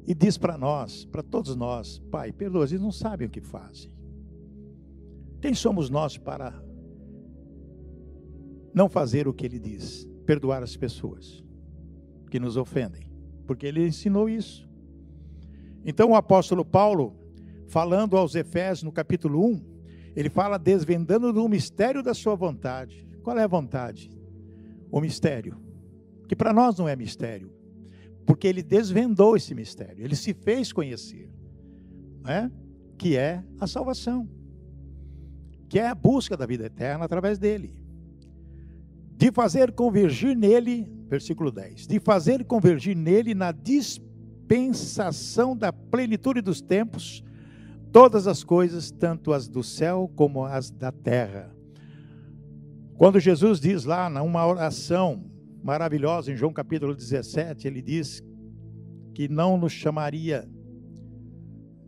e 0.07 0.15
diz 0.15 0.39
para 0.39 0.57
nós, 0.57 1.05
para 1.05 1.23
todos 1.23 1.55
nós, 1.57 1.99
Pai, 2.11 2.33
perdoa, 2.33 2.65
eles 2.65 2.81
não 2.81 2.93
sabem 2.93 3.27
o 3.27 3.31
que 3.31 3.41
fazem. 3.41 3.93
Quem 5.41 5.53
somos 5.53 5.91
nós 5.91 6.17
para 6.17 6.63
não 8.73 8.89
fazer 8.89 9.27
o 9.27 9.35
que 9.35 9.45
ele 9.45 9.59
diz? 9.59 10.09
Perdoar 10.25 10.63
as 10.63 10.77
pessoas 10.77 11.45
que 12.31 12.39
nos 12.39 12.57
ofendem, 12.57 13.11
porque 13.47 13.67
ele 13.67 13.87
ensinou 13.87 14.29
isso. 14.29 14.69
Então 15.85 16.11
o 16.11 16.15
apóstolo 16.15 16.65
Paulo, 16.65 17.17
falando 17.67 18.17
aos 18.17 18.35
Efésios 18.35 18.85
no 18.85 18.93
capítulo 18.93 19.45
1, 19.45 19.70
Ele 20.15 20.29
fala 20.29 20.59
desvendando 20.59 21.33
no 21.33 21.49
mistério 21.49 22.03
da 22.03 22.15
sua 22.15 22.35
vontade. 22.35 23.07
Qual 23.23 23.39
é 23.39 23.45
a 23.45 23.49
vontade? 23.49 24.11
O 24.91 25.01
mistério. 25.01 25.57
Que 26.29 26.35
para 26.35 26.53
nós 26.53 26.77
não 26.79 26.89
é 26.89 26.97
mistério. 26.97 27.53
Porque 28.27 28.47
ele 28.47 28.63
desvendou 28.63 29.37
esse 29.37 29.55
mistério. 29.55 30.05
Ele 30.05 30.17
se 30.17 30.35
fez 30.35 30.73
conhecer. 30.73 31.31
Né? 32.23 32.51
Que 32.99 33.17
é 33.17 33.43
a 33.59 33.67
salvação. 33.67 34.29
Que 35.69 35.79
é 35.79 35.87
a 35.87 35.95
busca 35.95 36.37
da 36.37 36.47
vida 36.47 36.67
eterna 36.67 37.05
através 37.05 37.39
dele. 37.39 37.73
De 39.17 39.31
fazer 39.31 39.73
convergir 39.73 40.37
nele, 40.37 40.91
versículo 41.09 41.53
10. 41.53 41.87
De 41.87 42.01
fazer 42.01 42.45
convergir 42.45 42.97
nele 42.97 43.35
na 43.35 43.53
dispensação 43.53 45.57
da 45.57 45.73
plenitude 45.73 46.41
dos 46.41 46.61
tempos 46.61 47.23
todas 47.93 48.27
as 48.27 48.45
coisas, 48.45 48.91
tanto 48.91 49.33
as 49.33 49.49
do 49.49 49.63
céu 49.63 50.11
como 50.15 50.45
as 50.45 50.71
da 50.71 50.93
terra. 50.93 51.55
Quando 52.97 53.19
Jesus 53.19 53.61
diz 53.61 53.85
lá, 53.85 54.09
numa 54.09 54.47
oração 54.47 55.25
maravilhosa, 55.63 56.33
em 56.33 56.37
João 56.37 56.53
capítulo 56.53 56.95
17, 56.95 57.67
ele 57.67 57.83
diz 57.83 58.23
que 59.15 59.29
não 59.29 59.57
nos 59.57 59.73
chamaria 59.73 60.49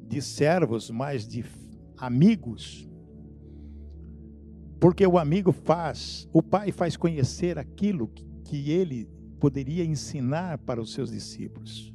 de 0.09 0.21
servos, 0.21 0.91
mas 0.91 1.27
de 1.27 1.45
amigos. 1.97 2.89
Porque 4.81 5.07
o 5.07 5.19
amigo 5.19 5.53
faz, 5.53 6.29
o 6.33 6.43
pai 6.43 6.73
faz 6.73 6.97
conhecer 6.97 7.59
aquilo 7.59 8.09
que 8.45 8.71
ele 8.71 9.09
poderia 9.39 9.85
ensinar 9.85 10.59
para 10.59 10.81
os 10.81 10.93
seus 10.93 11.11
discípulos. 11.11 11.95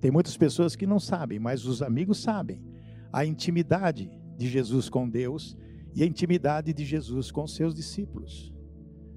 Tem 0.00 0.10
muitas 0.10 0.36
pessoas 0.36 0.76
que 0.76 0.86
não 0.86 0.98
sabem, 0.98 1.38
mas 1.38 1.64
os 1.64 1.80
amigos 1.80 2.20
sabem 2.20 2.71
a 3.12 3.26
intimidade 3.26 4.10
de 4.36 4.48
Jesus 4.48 4.88
com 4.88 5.08
Deus 5.08 5.56
e 5.94 6.02
a 6.02 6.06
intimidade 6.06 6.72
de 6.72 6.84
Jesus 6.84 7.30
com 7.30 7.46
seus 7.46 7.74
discípulos. 7.74 8.52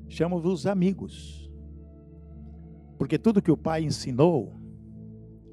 Chamo-vos 0.09 0.67
amigos, 0.67 1.49
porque 2.97 3.17
tudo 3.17 3.41
que 3.41 3.51
o 3.51 3.57
Pai 3.57 3.83
ensinou 3.83 4.53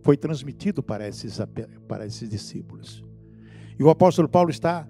foi 0.03 0.17
transmitido 0.17 0.83
para 0.83 1.07
esses, 1.07 1.39
para 1.87 2.05
esses 2.05 2.29
discípulos. 2.29 3.05
E 3.79 3.83
o 3.83 3.89
apóstolo 3.89 4.29
Paulo 4.29 4.51
está, 4.51 4.87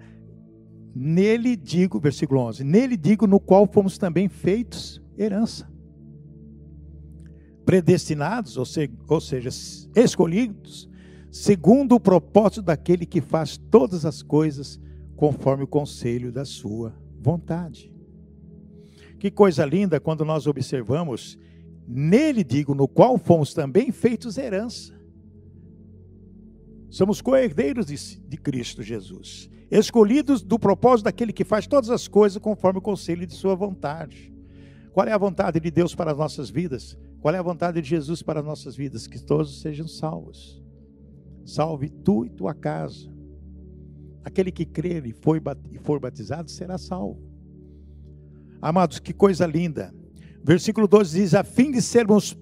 nele 0.93 1.55
digo, 1.55 1.99
versículo 1.99 2.41
11: 2.41 2.63
nele 2.63 2.97
digo, 2.97 3.27
no 3.27 3.39
qual 3.39 3.67
fomos 3.71 3.97
também 3.97 4.27
feitos 4.27 5.01
herança. 5.17 5.71
Predestinados, 7.63 8.57
ou, 8.57 8.65
se, 8.65 8.91
ou 9.07 9.21
seja, 9.21 9.49
escolhidos 9.95 10.89
segundo 11.33 11.95
o 11.95 11.99
propósito 11.99 12.61
daquele 12.61 13.07
que 13.07 13.19
faz 13.19 13.57
todas 13.57 14.05
as 14.05 14.21
coisas 14.21 14.79
conforme 15.15 15.63
o 15.63 15.67
conselho 15.67 16.31
da 16.31 16.45
sua 16.45 16.93
vontade. 17.19 17.91
Que 19.17 19.31
coisa 19.31 19.65
linda 19.65 19.99
quando 19.99 20.23
nós 20.23 20.45
observamos, 20.45 21.35
nele 21.87 22.43
digo, 22.43 22.75
no 22.75 22.87
qual 22.87 23.17
fomos 23.17 23.51
também 23.51 23.91
feitos 23.91 24.37
herança. 24.37 24.93
Somos 26.87 27.19
co-herdeiros 27.19 27.87
de, 27.87 28.19
de 28.27 28.37
Cristo 28.37 28.83
Jesus, 28.83 29.49
escolhidos 29.71 30.43
do 30.43 30.59
propósito 30.59 31.05
daquele 31.05 31.33
que 31.33 31.43
faz 31.43 31.65
todas 31.65 31.89
as 31.89 32.07
coisas 32.07 32.37
conforme 32.37 32.77
o 32.77 32.81
conselho 32.81 33.25
de 33.25 33.33
sua 33.33 33.55
vontade. 33.55 34.31
Qual 34.91 35.07
é 35.07 35.11
a 35.11 35.17
vontade 35.17 35.59
de 35.59 35.71
Deus 35.71 35.95
para 35.95 36.11
as 36.11 36.17
nossas 36.17 36.51
vidas? 36.51 36.95
Qual 37.19 37.33
é 37.33 37.39
a 37.39 37.43
vontade 37.43 37.81
de 37.81 37.89
Jesus 37.89 38.21
para 38.21 38.41
as 38.41 38.45
nossas 38.45 38.75
vidas? 38.75 39.07
Que 39.07 39.19
todos 39.19 39.61
sejam 39.61 39.87
salvos 39.87 40.62
salve 41.45 41.89
tu 41.89 42.25
e 42.25 42.29
tua 42.29 42.53
casa. 42.53 43.11
Aquele 44.23 44.51
que 44.51 44.65
crer 44.65 45.05
e, 45.05 45.13
for 45.13 45.99
batizado 45.99 46.49
será 46.49 46.77
salvo. 46.77 47.21
Amados, 48.61 48.99
que 48.99 49.13
coisa 49.13 49.45
linda. 49.45 49.93
Versículo 50.43 50.87
12 50.87 51.19
diz: 51.19 51.33
A 51.33 51.43
fim 51.43 51.71
de 51.71 51.81
sermos 51.81 52.37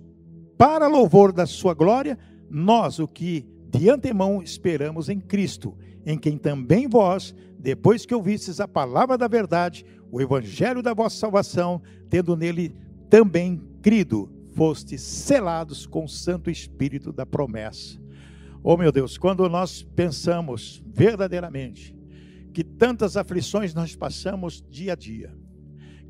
para 0.57 0.87
louvor 0.87 1.31
da 1.31 1.45
Sua 1.45 1.73
glória, 1.73 2.17
nós 2.49 2.99
o 2.99 3.07
que 3.07 3.47
de 3.69 3.89
antemão 3.89 4.41
esperamos 4.43 5.09
em 5.09 5.19
Cristo, 5.19 5.75
em 6.05 6.17
quem 6.17 6.37
também 6.37 6.87
vós, 6.87 7.33
depois 7.57 8.05
que 8.05 8.13
ouvistes 8.13 8.59
a 8.59 8.67
palavra 8.67 9.17
da 9.17 9.27
verdade, 9.27 9.85
o 10.11 10.21
evangelho 10.21 10.81
da 10.83 10.93
vossa 10.93 11.15
salvação, 11.15 11.81
tendo 12.09 12.35
nele 12.35 12.75
também 13.09 13.61
crido, 13.81 14.29
fostes 14.53 15.01
selados 15.01 15.85
com 15.85 16.05
o 16.05 16.09
Santo 16.09 16.49
Espírito 16.49 17.11
da 17.11 17.25
promessa. 17.25 17.99
Oh 18.63 18.77
meu 18.77 18.91
Deus, 18.91 19.17
quando 19.17 19.49
nós 19.49 19.81
pensamos 19.95 20.83
verdadeiramente 20.85 21.95
que 22.53 22.63
tantas 22.63 23.17
aflições 23.17 23.73
nós 23.73 23.95
passamos 23.95 24.63
dia 24.69 24.93
a 24.93 24.95
dia, 24.95 25.35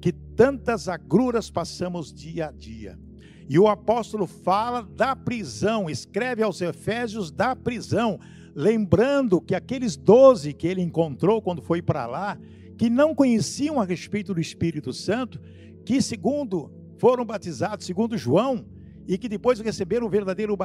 que 0.01 0.11
tantas 0.11 0.89
agruras 0.89 1.49
passamos 1.49 2.11
dia 2.11 2.47
a 2.47 2.51
dia, 2.51 2.99
e 3.47 3.57
o 3.57 3.67
apóstolo 3.67 4.27
fala 4.27 4.81
da 4.81 5.15
prisão, 5.15 5.89
escreve 5.89 6.43
aos 6.43 6.59
Efésios 6.59 7.31
da 7.31 7.55
prisão, 7.55 8.19
lembrando 8.53 9.39
que 9.39 9.55
aqueles 9.55 9.95
doze 9.95 10.53
que 10.53 10.67
ele 10.67 10.81
encontrou 10.81 11.41
quando 11.41 11.61
foi 11.61 11.81
para 11.81 12.05
lá, 12.05 12.37
que 12.77 12.89
não 12.89 13.15
conheciam 13.15 13.79
a 13.79 13.85
respeito 13.85 14.33
do 14.33 14.41
Espírito 14.41 14.91
Santo, 14.91 15.39
que 15.85 16.01
segundo 16.01 16.69
foram 16.97 17.25
batizados, 17.25 17.85
segundo 17.85 18.17
João, 18.17 18.65
e 19.07 19.17
que 19.17 19.29
depois 19.29 19.59
receberam 19.59 20.07
o 20.07 20.09
verdadeiro 20.09 20.57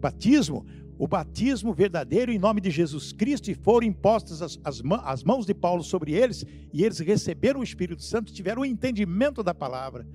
batismo, 0.00 0.66
o 0.98 1.08
batismo 1.08 1.72
verdadeiro 1.72 2.30
em 2.30 2.38
nome 2.38 2.60
de 2.60 2.70
Jesus 2.70 3.12
Cristo 3.12 3.50
e 3.50 3.54
foram 3.54 3.86
impostas 3.86 4.40
as, 4.40 4.58
as, 4.62 4.82
as, 5.04 5.24
mãos 5.24 5.44
de 5.44 5.54
Paulo 5.54 5.82
sobre 5.82 6.12
eles 6.12 6.44
e 6.72 6.84
eles 6.84 6.98
receberam 7.00 7.60
o 7.60 7.64
Espírito 7.64 8.02
Santo, 8.02 8.32
tiveram 8.32 8.62
o 8.62 8.66
entendimento 8.66 9.42
da 9.42 9.54
palavra. 9.54 10.06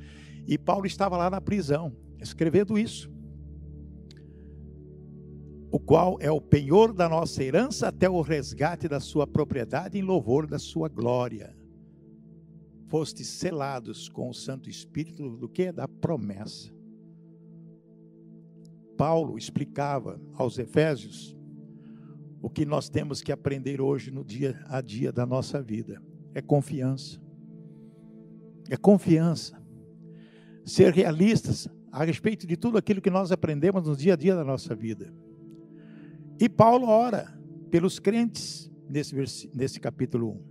E 0.47 0.57
Paulo 0.57 0.85
estava 0.85 1.17
lá 1.17 1.29
na 1.29 1.41
prisão, 1.41 1.95
escrevendo 2.19 2.77
isso. 2.77 3.11
O 5.71 5.79
qual 5.79 6.17
é 6.19 6.31
o 6.31 6.41
penhor 6.41 6.93
da 6.93 7.07
nossa 7.07 7.43
herança 7.43 7.89
até 7.89 8.09
o 8.09 8.21
resgate 8.21 8.87
da 8.87 8.99
sua 8.99 9.27
propriedade 9.27 9.97
em 9.97 10.01
louvor 10.01 10.47
da 10.47 10.57
sua 10.57 10.87
glória. 10.87 11.55
Fostes 12.87 13.27
selados 13.27 14.09
com 14.09 14.29
o 14.29 14.33
Santo 14.33 14.67
Espírito 14.67 15.29
do 15.37 15.47
que? 15.47 15.71
Da 15.71 15.87
promessa. 15.87 16.78
Paulo 18.99 19.37
explicava 19.37 20.19
aos 20.33 20.59
Efésios 20.59 21.33
o 22.41 22.49
que 22.49 22.65
nós 22.65 22.89
temos 22.89 23.21
que 23.21 23.31
aprender 23.31 23.79
hoje 23.79 24.11
no 24.11 24.25
dia 24.25 24.61
a 24.67 24.81
dia 24.81 25.09
da 25.09 25.25
nossa 25.25 25.61
vida. 25.61 26.03
É 26.35 26.41
confiança. 26.41 27.17
É 28.69 28.75
confiança. 28.75 29.57
Ser 30.65 30.93
realistas 30.93 31.69
a 31.93 32.03
respeito 32.03 32.45
de 32.45 32.57
tudo 32.57 32.77
aquilo 32.77 32.99
que 32.99 33.09
nós 33.09 33.31
aprendemos 33.31 33.87
no 33.87 33.95
dia 33.95 34.15
a 34.15 34.17
dia 34.17 34.35
da 34.35 34.43
nossa 34.43 34.75
vida. 34.75 35.13
E 36.37 36.49
Paulo 36.49 36.87
ora 36.87 37.39
pelos 37.71 37.99
crentes 37.99 38.69
nesse, 38.89 39.49
nesse 39.55 39.79
capítulo 39.79 40.31
1. 40.31 40.43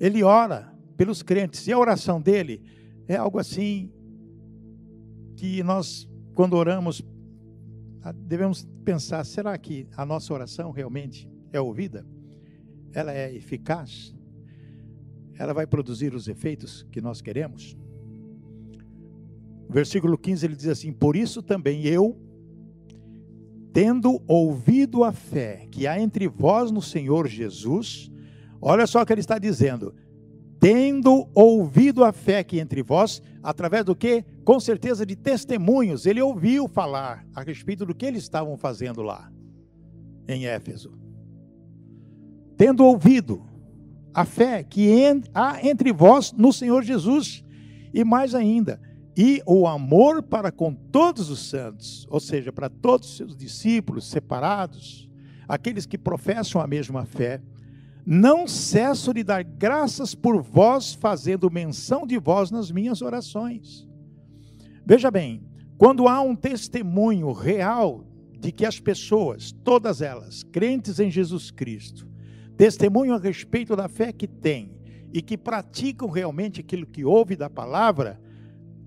Ele 0.00 0.24
ora 0.24 0.76
pelos 0.96 1.22
crentes. 1.22 1.64
E 1.68 1.72
a 1.72 1.78
oração 1.78 2.20
dele 2.20 2.60
é 3.06 3.14
algo 3.14 3.38
assim 3.38 3.88
que 5.36 5.62
nós, 5.62 6.08
quando 6.34 6.54
oramos 6.54 7.04
devemos 8.10 8.66
pensar: 8.84 9.24
será 9.24 9.56
que 9.56 9.86
a 9.96 10.04
nossa 10.04 10.32
oração 10.34 10.70
realmente 10.70 11.28
é 11.52 11.60
ouvida? 11.60 12.04
Ela 12.92 13.12
é 13.12 13.32
eficaz? 13.34 14.14
Ela 15.38 15.52
vai 15.52 15.66
produzir 15.66 16.14
os 16.14 16.26
efeitos 16.26 16.86
que 16.90 17.00
nós 17.00 17.20
queremos? 17.20 17.76
Versículo 19.68 20.18
15 20.18 20.46
ele 20.46 20.56
diz 20.56 20.68
assim: 20.68 20.92
Por 20.92 21.14
isso 21.16 21.42
também 21.42 21.86
eu, 21.86 22.20
tendo 23.72 24.22
ouvido 24.26 25.04
a 25.04 25.12
fé 25.12 25.66
que 25.70 25.86
há 25.86 26.00
entre 26.00 26.28
vós 26.28 26.70
no 26.70 26.82
Senhor 26.82 27.26
Jesus, 27.28 28.10
olha 28.60 28.86
só 28.86 29.00
o 29.00 29.06
que 29.06 29.12
ele 29.12 29.20
está 29.20 29.38
dizendo: 29.38 29.94
tendo 30.62 31.28
ouvido 31.34 32.04
a 32.04 32.12
fé 32.12 32.44
que 32.44 32.60
entre 32.60 32.84
vós, 32.84 33.20
através 33.42 33.84
do 33.84 33.96
que? 33.96 34.24
Com 34.44 34.60
certeza 34.60 35.04
de 35.04 35.16
testemunhos, 35.16 36.06
ele 36.06 36.22
ouviu 36.22 36.68
falar 36.68 37.26
a 37.34 37.42
respeito 37.42 37.84
do 37.84 37.92
que 37.92 38.06
eles 38.06 38.22
estavam 38.22 38.56
fazendo 38.56 39.02
lá, 39.02 39.28
em 40.28 40.46
Éfeso. 40.46 40.96
Tendo 42.56 42.84
ouvido 42.84 43.42
a 44.14 44.24
fé 44.24 44.62
que 44.62 44.88
há 45.34 45.68
entre 45.68 45.92
vós 45.92 46.30
no 46.30 46.52
Senhor 46.52 46.84
Jesus, 46.84 47.42
e 47.92 48.04
mais 48.04 48.32
ainda, 48.32 48.80
e 49.16 49.42
o 49.44 49.66
amor 49.66 50.22
para 50.22 50.52
com 50.52 50.72
todos 50.72 51.28
os 51.28 51.40
santos, 51.40 52.06
ou 52.08 52.20
seja, 52.20 52.52
para 52.52 52.68
todos 52.68 53.10
os 53.10 53.16
seus 53.16 53.36
discípulos 53.36 54.08
separados, 54.08 55.10
aqueles 55.48 55.86
que 55.86 55.98
professam 55.98 56.60
a 56.60 56.68
mesma 56.68 57.04
fé, 57.04 57.42
não 58.04 58.48
cesso 58.48 59.14
de 59.14 59.22
dar 59.22 59.44
graças 59.44 60.14
por 60.14 60.42
vós, 60.42 60.92
fazendo 60.92 61.50
menção 61.50 62.06
de 62.06 62.18
vós 62.18 62.50
nas 62.50 62.70
minhas 62.70 63.00
orações. 63.02 63.88
Veja 64.84 65.10
bem, 65.10 65.44
quando 65.78 66.08
há 66.08 66.20
um 66.20 66.34
testemunho 66.34 67.32
real 67.32 68.04
de 68.38 68.50
que 68.50 68.66
as 68.66 68.80
pessoas, 68.80 69.52
todas 69.64 70.02
elas, 70.02 70.42
crentes 70.42 70.98
em 70.98 71.10
Jesus 71.10 71.50
Cristo, 71.50 72.08
testemunham 72.56 73.14
a 73.14 73.18
respeito 73.18 73.76
da 73.76 73.88
fé 73.88 74.12
que 74.12 74.26
têm, 74.26 74.82
e 75.12 75.20
que 75.20 75.36
praticam 75.36 76.08
realmente 76.08 76.60
aquilo 76.60 76.86
que 76.86 77.04
ouve 77.04 77.36
da 77.36 77.50
palavra, 77.50 78.18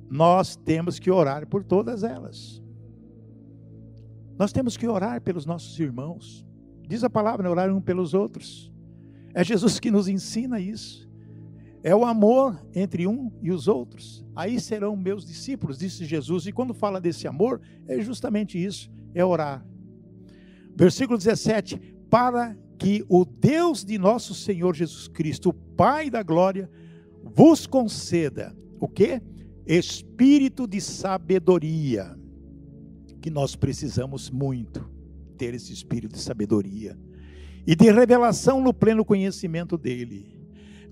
nós 0.09 0.55
temos 0.55 0.97
que 0.97 1.11
orar 1.11 1.47
por 1.47 1.63
todas 1.63 2.03
elas. 2.03 2.61
Nós 4.37 4.51
temos 4.51 4.75
que 4.75 4.87
orar 4.87 5.21
pelos 5.21 5.45
nossos 5.45 5.79
irmãos. 5.79 6.45
Diz 6.87 7.03
a 7.03 7.09
palavra, 7.09 7.43
né? 7.43 7.49
orar 7.49 7.71
um 7.71 7.79
pelos 7.79 8.13
outros. 8.13 8.71
É 9.35 9.43
Jesus 9.43 9.81
que 9.81 9.91
nos 9.91 10.07
ensina 10.07 10.61
isso. 10.61 11.05
É 11.83 11.93
o 11.93 12.05
amor 12.05 12.65
entre 12.73 13.05
um 13.05 13.29
e 13.41 13.51
os 13.51 13.67
outros. 13.67 14.25
Aí 14.33 14.61
serão 14.61 14.95
meus 14.95 15.25
discípulos, 15.25 15.77
disse 15.77 16.05
Jesus. 16.05 16.47
E 16.47 16.53
quando 16.53 16.73
fala 16.73 17.01
desse 17.01 17.27
amor, 17.27 17.59
é 17.85 17.99
justamente 18.01 18.57
isso: 18.57 18.89
é 19.13 19.23
orar. 19.25 19.63
Versículo 20.73 21.17
17: 21.17 21.77
Para 22.09 22.57
que 22.79 23.03
o 23.09 23.25
Deus 23.25 23.83
de 23.83 23.97
nosso 23.97 24.33
Senhor 24.33 24.73
Jesus 24.73 25.09
Cristo, 25.09 25.49
o 25.49 25.53
Pai 25.53 26.09
da 26.09 26.23
glória, 26.23 26.69
vos 27.21 27.67
conceda 27.67 28.55
o 28.79 28.87
que? 28.87 29.21
Espírito 29.67 30.65
de 30.65 30.79
sabedoria 30.79 32.17
que 33.21 33.29
nós 33.29 33.53
precisamos 33.53 34.29
muito 34.29 34.89
ter 35.37 35.53
esse 35.53 35.73
espírito 35.73 36.13
de 36.13 36.21
sabedoria 36.21 36.97
e 37.65 37.75
de 37.75 37.91
revelação 37.91 38.61
no 38.61 38.73
pleno 38.73 39.03
conhecimento 39.03 39.77
dele. 39.77 40.39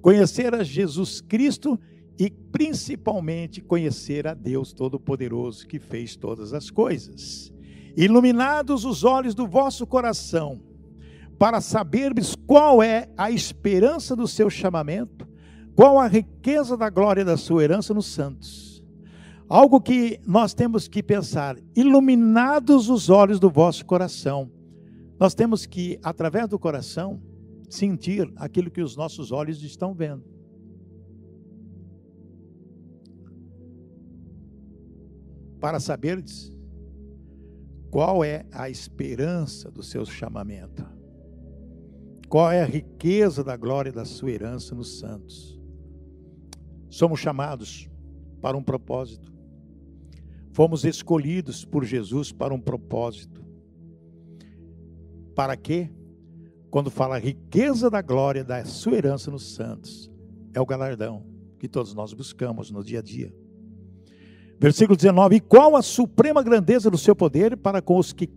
Conhecer 0.02 0.54
a 0.54 0.64
Jesus 0.64 1.22
Cristo 1.22 1.80
e 2.20 2.30
principalmente 2.30 3.62
conhecer 3.62 4.28
a 4.28 4.34
Deus 4.34 4.74
Todo-Poderoso 4.74 5.68
que 5.68 5.80
fez 5.80 6.16
todas 6.16 6.54
as 6.54 6.70
coisas. 6.70 7.54
Iluminados 7.96 8.86
os 8.86 9.04
olhos 9.04 9.36
do 9.36 9.48
vosso 9.48 9.86
coração, 9.86 10.62
para 11.38 11.62
sabermos 11.62 12.36
qual 12.36 12.82
é 12.82 13.10
a 13.18 13.30
esperança 13.32 14.16
do 14.16 14.28
seu 14.28 14.50
chamamento, 14.50 15.28
qual 15.76 16.00
a 16.00 16.08
riqueza 16.08 16.76
da 16.76 16.90
glória 16.90 17.24
da 17.26 17.38
sua 17.38 17.64
herança 17.64 17.94
nos 17.94 18.08
santos 18.08 18.74
Algo 19.54 19.82
que 19.82 20.20
nós 20.26 20.54
temos 20.54 20.88
que 20.88 21.04
pensar, 21.04 21.58
iluminados 21.76 22.90
os 22.90 23.10
olhos 23.10 23.40
do 23.40 23.52
vosso 23.52 23.86
coração. 23.86 24.50
Nós 25.24 25.34
temos 25.34 25.66
que, 25.66 25.98
através 26.04 26.50
do 26.50 26.60
coração, 26.60 27.24
sentir 27.70 28.30
aquilo 28.36 28.70
que 28.70 28.82
os 28.82 28.98
nossos 28.98 29.32
olhos 29.32 29.64
estão 29.64 29.94
vendo. 29.94 30.26
Para 35.62 35.80
saberdes 35.80 36.54
qual 37.90 38.22
é 38.22 38.46
a 38.52 38.70
esperança 38.70 39.72
do 39.72 39.82
seu 39.82 40.06
chamamento, 40.06 40.86
qual 42.28 42.52
é 42.52 42.62
a 42.62 42.66
riqueza 42.66 43.46
da 43.46 43.56
glória 43.56 43.94
da 43.94 44.04
sua 44.04 44.30
herança 44.30 44.76
nos 44.76 45.00
santos. 45.00 45.58
Somos 46.90 47.22
chamados 47.22 47.90
para 48.42 48.58
um 48.58 48.62
propósito. 48.62 49.32
Fomos 50.52 50.84
escolhidos 50.84 51.64
por 51.64 51.86
Jesus 51.86 52.34
para 52.34 52.54
um 52.54 52.60
propósito. 52.60 53.43
Para 55.36 55.56
quê? 55.58 55.90
Quando 56.70 56.90
fala 56.90 57.20
riqueza 57.20 57.90
da 57.90 58.02
glória 58.02 58.44
da 58.44 58.66
sua 58.66 58.96
herança 58.96 59.30
nos 59.30 59.54
santos, 59.54 60.12
é 60.54 60.60
o 60.60 60.66
galardão 60.66 61.24
que 61.60 61.68
todos 61.68 61.94
nós 61.94 62.14
buscamos 62.14 62.72
no 62.72 62.84
dia 62.84 63.00
a 63.00 63.02
dia. 63.02 63.34
Versículo 64.60 64.96
19: 64.96 65.36
E 65.36 65.40
qual 65.40 65.76
a 65.76 65.82
suprema 65.82 66.42
grandeza 66.42 66.90
do 66.90 66.98
seu 66.98 67.16
poder 67.16 67.58
para 67.58 67.82
com 67.82 67.98
os 67.98 68.14
que 68.14 68.30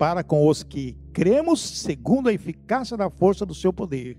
para 0.00 0.24
com 0.24 0.48
os 0.48 0.62
que 0.62 0.96
cremos 1.12 1.60
segundo 1.60 2.30
a 2.30 2.32
eficácia 2.32 2.96
da 2.96 3.10
força 3.10 3.44
do 3.44 3.54
seu 3.54 3.70
poder. 3.70 4.16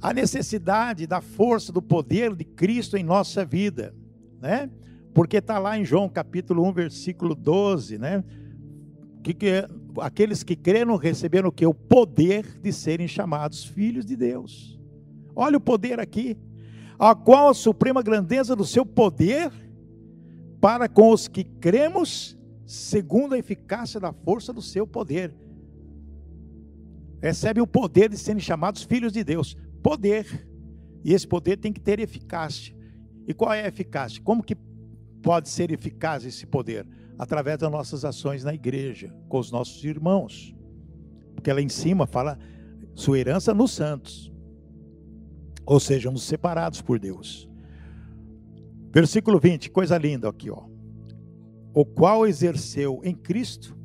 A 0.00 0.12
necessidade 0.12 1.08
da 1.08 1.20
força 1.20 1.72
do 1.72 1.82
poder 1.82 2.36
de 2.36 2.44
Cristo 2.44 2.96
em 2.96 3.02
nossa 3.02 3.44
vida, 3.44 3.92
né? 4.40 4.70
Porque 5.12 5.38
está 5.38 5.58
lá 5.58 5.76
em 5.76 5.84
João 5.84 6.08
capítulo 6.08 6.64
1, 6.68 6.72
versículo 6.72 7.34
12, 7.34 7.98
né? 7.98 8.22
Que, 9.24 9.34
que 9.34 9.66
aqueles 10.00 10.42
que 10.42 10.56
creram 10.56 10.96
receberam 10.96 11.48
o 11.48 11.52
que? 11.52 11.66
O 11.66 11.74
poder 11.74 12.60
de 12.60 12.72
serem 12.72 13.08
chamados 13.08 13.64
filhos 13.64 14.04
de 14.04 14.16
Deus. 14.16 14.78
Olha 15.34 15.56
o 15.56 15.60
poder 15.60 16.00
aqui. 16.00 16.36
A 16.98 17.14
qual 17.14 17.48
a 17.48 17.54
suprema 17.54 18.02
grandeza 18.02 18.54
do 18.54 18.64
seu 18.64 18.86
poder 18.86 19.50
para 20.60 20.88
com 20.88 21.10
os 21.10 21.28
que 21.28 21.44
cremos, 21.44 22.38
segundo 22.64 23.34
a 23.34 23.38
eficácia 23.38 24.00
da 24.00 24.12
força 24.12 24.52
do 24.52 24.62
seu 24.62 24.86
poder. 24.86 25.34
Recebe 27.20 27.60
o 27.60 27.66
poder 27.66 28.08
de 28.08 28.16
serem 28.16 28.40
chamados 28.40 28.82
filhos 28.82 29.12
de 29.12 29.22
Deus. 29.22 29.56
Poder. 29.82 30.48
E 31.04 31.12
esse 31.12 31.26
poder 31.26 31.58
tem 31.58 31.72
que 31.72 31.80
ter 31.80 32.00
eficácia. 32.00 32.74
E 33.26 33.34
qual 33.34 33.52
é 33.52 33.64
a 33.64 33.68
eficácia? 33.68 34.22
Como 34.22 34.42
que 34.42 34.56
pode 35.22 35.48
ser 35.48 35.70
eficaz 35.70 36.24
esse 36.24 36.46
poder? 36.46 36.86
Através 37.18 37.58
das 37.58 37.70
nossas 37.70 38.04
ações 38.04 38.42
na 38.42 38.52
igreja, 38.52 39.14
com 39.28 39.38
os 39.38 39.50
nossos 39.50 39.84
irmãos. 39.84 40.54
Porque 41.34 41.52
lá 41.52 41.60
em 41.60 41.68
cima 41.68 42.06
fala 42.06 42.38
sua 42.94 43.18
herança 43.18 43.52
nos 43.54 43.72
santos. 43.72 44.32
Ou 45.66 45.80
seja, 45.80 46.10
nos 46.10 46.24
separados 46.24 46.82
por 46.82 46.98
Deus. 46.98 47.48
Versículo 48.92 49.40
20, 49.40 49.70
coisa 49.70 49.98
linda 49.98 50.28
aqui, 50.28 50.50
ó. 50.50 50.64
O 51.72 51.84
qual 51.84 52.26
exerceu 52.26 53.00
em 53.02 53.14
Cristo, 53.14 53.76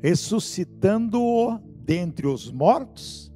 ressuscitando-o 0.00 1.58
dentre 1.84 2.28
os 2.28 2.52
mortos 2.52 3.32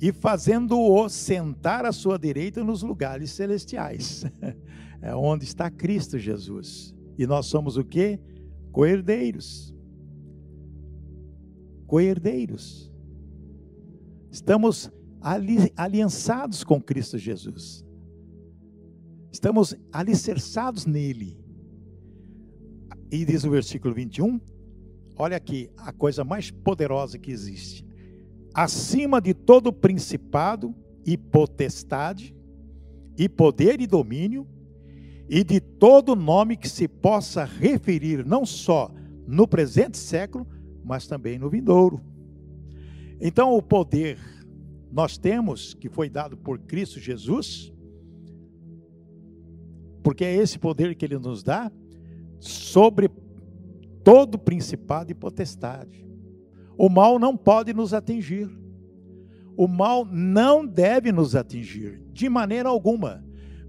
e 0.00 0.12
fazendo-o 0.12 1.08
sentar 1.08 1.84
à 1.84 1.92
sua 1.92 2.18
direita 2.18 2.64
nos 2.64 2.82
lugares 2.82 3.30
celestiais. 3.30 4.24
é 5.00 5.14
onde 5.14 5.44
está 5.44 5.70
Cristo 5.70 6.18
Jesus. 6.18 6.94
E 7.16 7.26
nós 7.26 7.46
somos 7.46 7.76
o 7.76 7.84
que? 7.84 8.18
Coerdeiros. 8.76 9.74
Coerdeiros. 11.86 12.92
Estamos 14.30 14.92
ali, 15.18 15.72
aliançados 15.74 16.62
com 16.62 16.78
Cristo 16.78 17.16
Jesus. 17.16 17.82
Estamos 19.32 19.74
alicerçados 19.90 20.84
nele. 20.84 21.40
E 23.10 23.24
diz 23.24 23.44
o 23.44 23.50
versículo 23.50 23.94
21, 23.94 24.38
olha 25.16 25.38
aqui 25.38 25.70
a 25.78 25.90
coisa 25.90 26.22
mais 26.22 26.50
poderosa 26.50 27.18
que 27.18 27.30
existe. 27.30 27.82
Acima 28.52 29.22
de 29.22 29.32
todo 29.32 29.72
principado 29.72 30.74
e 31.02 31.16
potestade, 31.16 32.36
e 33.16 33.26
poder 33.26 33.80
e 33.80 33.86
domínio, 33.86 34.46
e 35.28 35.42
de 35.42 35.60
todo 35.60 36.14
nome 36.14 36.56
que 36.56 36.68
se 36.68 36.86
possa 36.86 37.44
referir 37.44 38.24
não 38.24 38.46
só 38.46 38.92
no 39.26 39.46
presente 39.46 39.98
século, 39.98 40.46
mas 40.84 41.06
também 41.06 41.38
no 41.38 41.50
vindouro. 41.50 42.00
Então, 43.20 43.56
o 43.56 43.62
poder 43.62 44.18
nós 44.90 45.18
temos, 45.18 45.74
que 45.74 45.88
foi 45.88 46.08
dado 46.08 46.36
por 46.36 46.58
Cristo 46.60 47.00
Jesus, 47.00 47.72
porque 50.02 50.24
é 50.24 50.34
esse 50.34 50.58
poder 50.58 50.94
que 50.94 51.04
ele 51.04 51.18
nos 51.18 51.42
dá 51.42 51.70
sobre 52.38 53.10
todo 54.04 54.38
principado 54.38 55.10
e 55.10 55.14
potestade. 55.14 56.06
O 56.78 56.88
mal 56.88 57.18
não 57.18 57.36
pode 57.36 57.74
nos 57.74 57.92
atingir. 57.92 58.48
O 59.56 59.66
mal 59.66 60.04
não 60.04 60.64
deve 60.64 61.10
nos 61.10 61.34
atingir, 61.34 62.00
de 62.12 62.28
maneira 62.28 62.68
alguma 62.68 63.25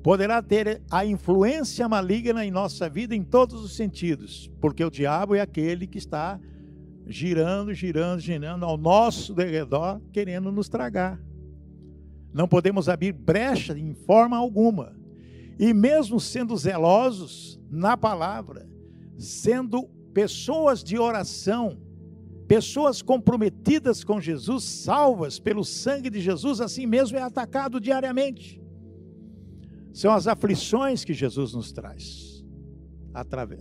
poderá 0.07 0.41
ter 0.41 0.81
a 0.89 1.05
influência 1.05 1.85
maligna 1.89 2.45
em 2.45 2.49
nossa 2.49 2.87
vida 2.87 3.13
em 3.13 3.25
todos 3.25 3.61
os 3.61 3.75
sentidos, 3.75 4.49
porque 4.61 4.81
o 4.81 4.89
diabo 4.89 5.35
é 5.35 5.41
aquele 5.41 5.85
que 5.85 5.97
está 5.97 6.39
girando, 7.05 7.73
girando, 7.73 8.17
girando 8.17 8.63
ao 8.63 8.77
nosso 8.77 9.33
redor, 9.33 9.99
querendo 10.13 10.49
nos 10.49 10.69
tragar. 10.69 11.21
Não 12.33 12.47
podemos 12.47 12.87
abrir 12.87 13.11
brecha 13.11 13.77
em 13.77 13.93
forma 13.93 14.37
alguma. 14.37 14.95
E 15.59 15.73
mesmo 15.73 16.21
sendo 16.21 16.55
zelosos 16.55 17.59
na 17.69 17.97
palavra, 17.97 18.65
sendo 19.17 19.89
pessoas 20.13 20.85
de 20.85 20.97
oração, 20.97 21.81
pessoas 22.47 23.01
comprometidas 23.01 24.05
com 24.05 24.21
Jesus, 24.21 24.63
salvas 24.63 25.37
pelo 25.37 25.65
sangue 25.65 26.09
de 26.09 26.21
Jesus, 26.21 26.61
assim 26.61 26.85
mesmo 26.85 27.17
é 27.17 27.21
atacado 27.21 27.77
diariamente. 27.81 28.65
São 29.97 30.13
as 30.13 30.27
aflições 30.27 31.03
que 31.03 31.11
Jesus 31.11 31.55
nos 31.55 31.71
traz. 31.71 32.45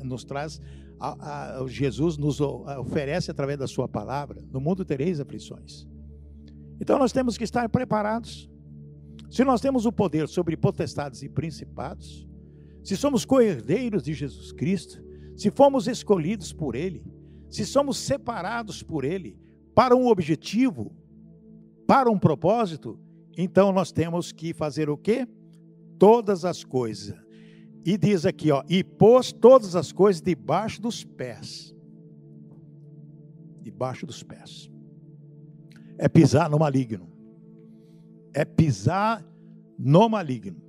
nos 0.04 0.22
traz, 0.22 0.60
a, 1.00 1.60
a, 1.62 1.66
Jesus 1.66 2.18
nos 2.18 2.42
oferece 2.42 3.30
através 3.30 3.58
da 3.58 3.66
sua 3.66 3.88
palavra. 3.88 4.44
No 4.52 4.60
mundo 4.60 4.84
tereis 4.84 5.18
aflições. 5.18 5.88
Então 6.78 6.98
nós 6.98 7.10
temos 7.10 7.38
que 7.38 7.44
estar 7.44 7.66
preparados. 7.70 8.50
Se 9.30 9.44
nós 9.44 9.62
temos 9.62 9.86
o 9.86 9.92
poder 9.92 10.28
sobre 10.28 10.58
potestades 10.58 11.22
e 11.22 11.28
principados, 11.30 12.28
se 12.84 12.98
somos 12.98 13.24
coerdeiros 13.24 14.02
de 14.02 14.12
Jesus 14.12 14.52
Cristo, 14.52 15.02
se 15.34 15.50
fomos 15.50 15.88
escolhidos 15.88 16.52
por 16.52 16.74
Ele, 16.74 17.02
se 17.48 17.64
somos 17.64 17.96
separados 17.96 18.82
por 18.82 19.06
Ele 19.06 19.38
para 19.74 19.96
um 19.96 20.06
objetivo, 20.08 20.94
para 21.86 22.10
um 22.10 22.18
propósito, 22.18 23.00
então 23.38 23.72
nós 23.72 23.90
temos 23.90 24.32
que 24.32 24.52
fazer 24.52 24.90
o 24.90 24.98
quê? 24.98 25.26
Todas 25.98 26.44
as 26.44 26.64
coisas. 26.64 27.16
E 27.84 27.96
diz 27.96 28.26
aqui, 28.26 28.50
ó, 28.50 28.64
e 28.68 28.82
pôs 28.82 29.32
todas 29.32 29.76
as 29.76 29.92
coisas 29.92 30.20
debaixo 30.20 30.80
dos 30.82 31.04
pés. 31.04 31.74
Debaixo 33.62 34.04
dos 34.04 34.22
pés. 34.22 34.70
É 35.96 36.08
pisar 36.08 36.50
no 36.50 36.58
maligno. 36.58 37.08
É 38.34 38.44
pisar 38.44 39.24
no 39.78 40.08
maligno. 40.08 40.60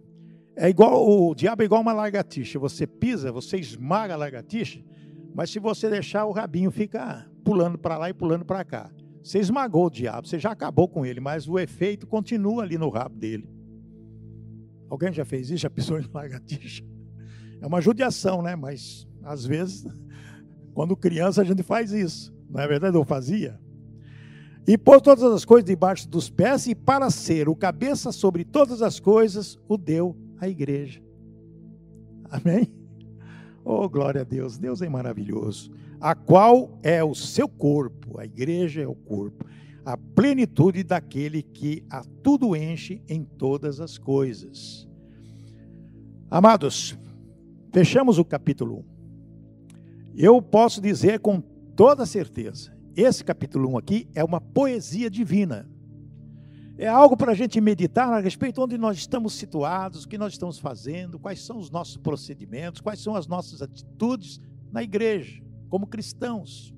É 0.56 0.70
igual 0.70 1.08
o 1.08 1.36
diabo 1.36 1.62
é 1.62 1.66
igual 1.66 1.82
uma 1.82 1.94
lagartixa. 1.94 2.60
Você 2.60 2.88
pisa, 2.88 3.32
você 3.32 3.58
esmaga 3.58 4.14
a 4.14 4.18
lagartixa, 4.18 4.84
mas 5.34 5.50
se 5.50 5.60
você 5.60 5.90
deixar 5.90 6.26
o 6.26 6.32
rabinho 6.32 6.72
fica 6.72 7.30
pulando 7.44 7.78
para 7.78 7.98
lá 7.98 8.10
e 8.10 8.14
pulando 8.14 8.46
para 8.46 8.64
cá. 8.64 8.92
Você 9.24 9.40
esmagou 9.40 9.88
o 9.88 9.90
diabo, 9.90 10.28
você 10.28 10.40
já 10.40 10.52
acabou 10.52 10.88
com 10.88 11.06
ele, 11.06 11.20
mas 11.20 11.48
o 11.48 11.60
efeito 11.60 12.08
continua 12.08 12.64
ali 12.64 12.78
no 12.78 12.90
rabo 12.90 13.16
dele. 13.16 13.57
Alguém 14.90 15.12
já 15.12 15.26
fez 15.26 15.50
isso? 15.50 15.58
Já 15.58 15.70
pisou 15.70 16.00
em 16.00 16.06
lagartixa? 16.14 16.84
É 17.62 17.68
uma 17.68 17.82
judiação, 17.82 18.42
né? 18.42 18.56
Mas 18.56 19.08
às 19.24 19.46
vezes, 19.46 19.86
quando 20.74 20.96
criança, 20.96 21.42
a 21.42 21.46
gente 21.46 21.64
faz 21.64 21.92
isso. 21.92 22.34
Não 22.50 22.62
é 22.62 22.68
verdade? 22.68 22.96
Eu 22.96 23.04
fazia. 23.04 23.60
E 24.68 24.78
pôs 24.78 25.02
todas 25.02 25.24
as 25.24 25.46
coisas 25.46 25.66
debaixo 25.66 26.10
dos 26.10 26.30
pés, 26.30 26.68
e 26.68 26.76
para 26.76 27.10
ser 27.10 27.48
o 27.48 27.56
cabeça 27.56 28.12
sobre 28.12 28.44
todas 28.44 28.82
as 28.82 29.00
coisas, 29.00 29.58
o 29.68 29.78
deu 29.78 30.16
à 30.40 30.48
igreja. 30.48 31.02
Amém? 32.30 32.70
Oh, 33.64 33.88
glória 33.88 34.22
a 34.22 34.24
Deus. 34.24 34.58
Deus 34.58 34.82
é 34.82 34.90
maravilhoso. 34.90 35.72
A 36.00 36.14
qual 36.14 36.78
é 36.84 37.04
o 37.04 37.16
seu 37.16 37.48
corpo, 37.48 38.20
a 38.20 38.26
igreja 38.26 38.82
é 38.82 38.88
o 38.88 38.96
corpo, 38.96 39.46
a 39.88 39.98
plenitude 39.98 40.84
daquele 40.84 41.42
que 41.42 41.84
a 41.90 42.04
tudo 42.22 42.56
enche 42.56 43.02
em 43.08 43.24
todas 43.24 43.80
as 43.80 43.98
coisas. 43.98 44.88
Amados, 46.30 46.98
Fechamos 47.78 48.18
o 48.18 48.26
capítulo 48.26 48.80
1. 48.80 48.86
Eu 50.16 50.42
posso 50.42 50.82
dizer 50.82 51.20
com 51.20 51.40
toda 51.40 52.08
certeza: 52.08 52.76
esse 52.96 53.24
capítulo 53.24 53.74
1 53.74 53.78
aqui 53.78 54.08
é 54.16 54.24
uma 54.24 54.42
poesia 54.42 55.12
divina. 55.12 55.70
É 56.76 56.88
algo 56.88 57.18
para 57.18 57.34
a 57.34 57.36
gente 57.36 57.62
meditar 57.62 58.12
a 58.12 58.20
respeito 58.20 58.64
onde 58.64 58.78
nós 58.80 58.98
estamos 58.98 59.34
situados, 59.34 60.04
o 60.04 60.08
que 60.08 60.18
nós 60.18 60.34
estamos 60.34 60.58
fazendo, 60.60 61.20
quais 61.20 61.44
são 61.44 61.58
os 61.58 61.70
nossos 61.70 61.98
procedimentos, 61.98 62.82
quais 62.82 63.00
são 63.00 63.16
as 63.16 63.28
nossas 63.28 63.62
atitudes 63.62 64.40
na 64.72 64.82
igreja, 64.82 65.40
como 65.70 65.86
cristãos. 65.86 66.74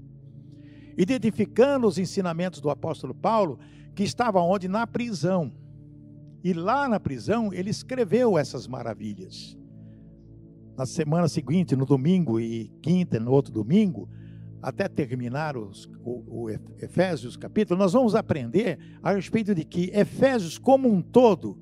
Identificando 1.00 1.88
os 1.88 1.98
ensinamentos 1.98 2.62
do 2.62 2.70
apóstolo 2.70 3.16
Paulo, 3.16 3.58
que 3.96 4.04
estava 4.04 4.40
onde? 4.42 4.68
Na 4.68 4.86
prisão. 4.86 5.52
E 6.44 6.54
lá 6.54 6.88
na 6.88 7.00
prisão 7.00 7.52
ele 7.52 7.72
escreveu 7.72 8.38
essas 8.38 8.68
maravilhas 8.68 9.58
na 10.80 10.86
semana 10.86 11.28
seguinte, 11.28 11.76
no 11.76 11.86
domingo 11.86 12.40
e 12.40 12.72
quinta, 12.82 13.20
no 13.20 13.32
outro 13.32 13.52
domingo, 13.52 14.08
até 14.62 14.88
terminar 14.88 15.58
os, 15.58 15.90
o, 16.02 16.44
o 16.46 16.50
Efésios 16.50 17.36
capítulo, 17.36 17.78
nós 17.78 17.92
vamos 17.92 18.16
aprender 18.16 18.80
a 19.04 19.12
respeito 19.12 19.54
de 19.54 19.66
que 19.66 19.92
Efésios 19.94 20.58
como 20.58 20.88
um 20.88 21.02
todo, 21.02 21.58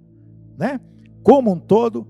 né? 0.56 0.80
Como 1.24 1.52
um 1.52 1.60
todo, 1.60 2.08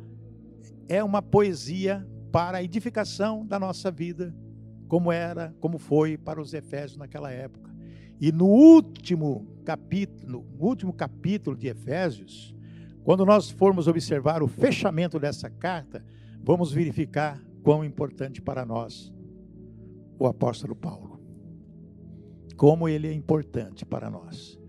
é 0.90 1.02
uma 1.02 1.22
poesia 1.22 2.06
para 2.30 2.58
a 2.58 2.64
edificação 2.64 3.46
da 3.46 3.58
nossa 3.58 3.90
vida, 3.90 4.36
como 4.88 5.12
era, 5.12 5.54
como 5.60 5.78
foi 5.78 6.18
para 6.18 6.42
os 6.42 6.54
Efésios 6.54 6.98
naquela 6.98 7.32
época. 7.32 7.76
E 8.20 8.32
no 8.32 8.46
último 8.46 9.46
capítulo, 9.64 10.46
no 10.58 10.66
último 10.66 10.94
capítulo 10.94 11.56
de 11.56 11.68
Efésios, 11.68 12.56
quando 13.04 13.26
nós 13.26 13.50
formos 13.50 13.88
observar 13.88 14.42
o 14.42 14.48
fechamento 14.48 15.20
dessa 15.20 15.50
carta, 15.50 16.04
vamos 16.42 16.72
verificar 16.72 17.42
quão 17.64 17.84
importante 17.84 18.42
para 18.42 18.66
nós 18.66 19.14
o 20.20 20.26
apóstolo 20.26 20.76
Paulo. 20.76 21.20
Como 22.56 22.90
ele 22.90 23.08
é 23.08 23.14
importante 23.14 23.86
para 23.86 24.10
nós. 24.10 24.60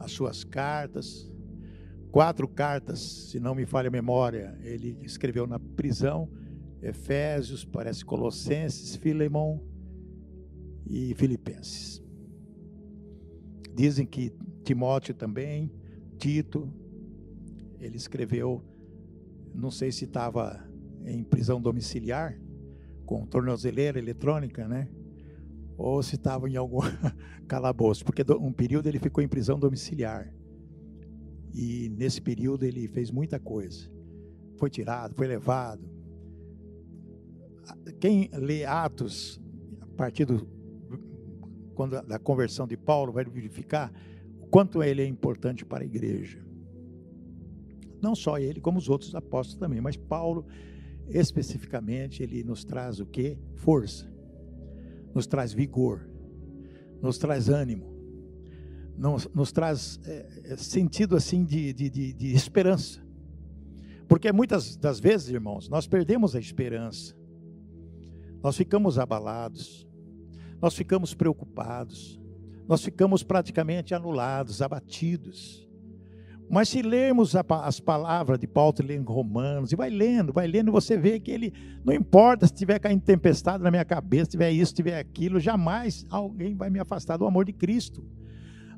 As 0.00 0.10
suas 0.12 0.42
cartas, 0.42 1.32
quatro 2.10 2.48
cartas, 2.48 3.00
se 3.30 3.38
não 3.38 3.54
me 3.54 3.64
falha 3.64 3.88
a 3.88 3.92
memória, 3.92 4.58
ele 4.62 4.98
escreveu 5.02 5.46
na 5.46 5.58
prisão, 5.58 6.28
Efésios, 6.82 7.64
parece 7.64 8.04
Colossenses, 8.04 8.96
Filemão 8.96 9.60
e 10.86 11.14
Filipenses. 11.14 12.02
Dizem 13.74 14.06
que 14.06 14.32
Timóteo 14.64 15.14
também, 15.14 15.72
Tito, 16.18 16.72
ele 17.80 17.96
escreveu, 17.96 18.62
não 19.54 19.70
sei 19.70 19.92
se 19.92 20.04
estava 20.04 20.68
em 21.04 21.22
prisão 21.22 21.60
domiciliar, 21.60 22.38
com 23.06 23.24
tornozeleira 23.24 23.98
eletrônica, 23.98 24.66
né? 24.68 24.88
Ou 25.76 26.02
se 26.02 26.16
estava 26.16 26.48
em 26.48 26.56
algum 26.56 26.80
calabouço, 27.46 28.04
porque 28.04 28.24
um 28.38 28.52
período 28.52 28.88
ele 28.88 28.98
ficou 28.98 29.22
em 29.22 29.28
prisão 29.28 29.58
domiciliar. 29.58 30.32
E 31.54 31.88
nesse 31.88 32.20
período 32.20 32.64
ele 32.64 32.88
fez 32.88 33.10
muita 33.10 33.38
coisa. 33.38 33.90
Foi 34.58 34.68
tirado, 34.68 35.14
foi 35.14 35.26
levado. 35.26 35.88
Quem 38.00 38.30
lê 38.32 38.64
Atos, 38.64 39.40
a 39.80 39.86
partir 39.96 40.24
do, 40.24 40.46
quando, 41.74 42.00
da 42.02 42.18
conversão 42.18 42.66
de 42.66 42.76
Paulo, 42.76 43.12
vai 43.12 43.24
verificar 43.24 43.92
o 44.40 44.46
quanto 44.46 44.82
ele 44.82 45.02
é 45.02 45.06
importante 45.06 45.64
para 45.64 45.82
a 45.82 45.86
igreja. 45.86 46.44
Não 48.00 48.14
só 48.14 48.38
ele, 48.38 48.60
como 48.60 48.78
os 48.78 48.88
outros 48.88 49.14
apóstolos 49.14 49.58
também, 49.58 49.80
mas 49.80 49.96
Paulo 49.96 50.46
especificamente, 51.08 52.22
ele 52.22 52.44
nos 52.44 52.64
traz 52.64 53.00
o 53.00 53.06
que? 53.06 53.38
Força, 53.54 54.10
nos 55.14 55.26
traz 55.26 55.52
vigor, 55.52 56.08
nos 57.00 57.18
traz 57.18 57.48
ânimo, 57.48 57.96
nos, 58.96 59.28
nos 59.34 59.52
traz 59.52 59.98
é, 60.04 60.56
sentido 60.56 61.16
assim 61.16 61.44
de, 61.44 61.72
de, 61.72 61.88
de, 61.88 62.12
de 62.12 62.32
esperança. 62.32 63.02
Porque 64.06 64.32
muitas 64.32 64.76
das 64.76 65.00
vezes, 65.00 65.28
irmãos, 65.28 65.68
nós 65.68 65.86
perdemos 65.86 66.34
a 66.34 66.40
esperança, 66.40 67.14
nós 68.42 68.56
ficamos 68.56 68.98
abalados, 68.98 69.86
nós 70.60 70.74
ficamos 70.74 71.14
preocupados, 71.14 72.20
nós 72.66 72.82
ficamos 72.82 73.22
praticamente 73.22 73.94
anulados, 73.94 74.60
abatidos. 74.60 75.66
Mas 76.50 76.70
se 76.70 76.80
lermos 76.80 77.34
as 77.36 77.78
palavras 77.78 78.38
de 78.38 78.46
Paulo, 78.46 78.74
lendo 78.82 79.12
Romanos, 79.12 79.70
e 79.70 79.76
vai 79.76 79.90
lendo, 79.90 80.32
vai 80.32 80.46
lendo, 80.46 80.72
você 80.72 80.96
vê 80.96 81.20
que 81.20 81.30
ele, 81.30 81.52
não 81.84 81.92
importa 81.92 82.46
se 82.46 82.54
tiver 82.54 82.78
caindo 82.78 83.02
tempestade 83.02 83.62
na 83.62 83.70
minha 83.70 83.84
cabeça, 83.84 84.24
se 84.24 84.30
tiver 84.30 84.50
isso, 84.50 84.70
se 84.70 84.76
tiver 84.76 84.98
aquilo, 84.98 85.38
jamais 85.38 86.06
alguém 86.08 86.56
vai 86.56 86.70
me 86.70 86.80
afastar 86.80 87.18
do 87.18 87.26
amor 87.26 87.44
de 87.44 87.52
Cristo. 87.52 88.02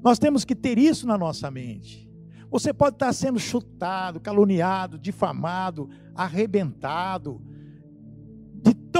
Nós 0.02 0.18
temos 0.18 0.44
que 0.44 0.56
ter 0.56 0.78
isso 0.78 1.06
na 1.06 1.16
nossa 1.16 1.48
mente. 1.50 2.10
Você 2.50 2.72
pode 2.72 2.96
estar 2.96 3.12
sendo 3.12 3.38
chutado, 3.38 4.18
caluniado, 4.18 4.98
difamado, 4.98 5.88
arrebentado, 6.14 7.40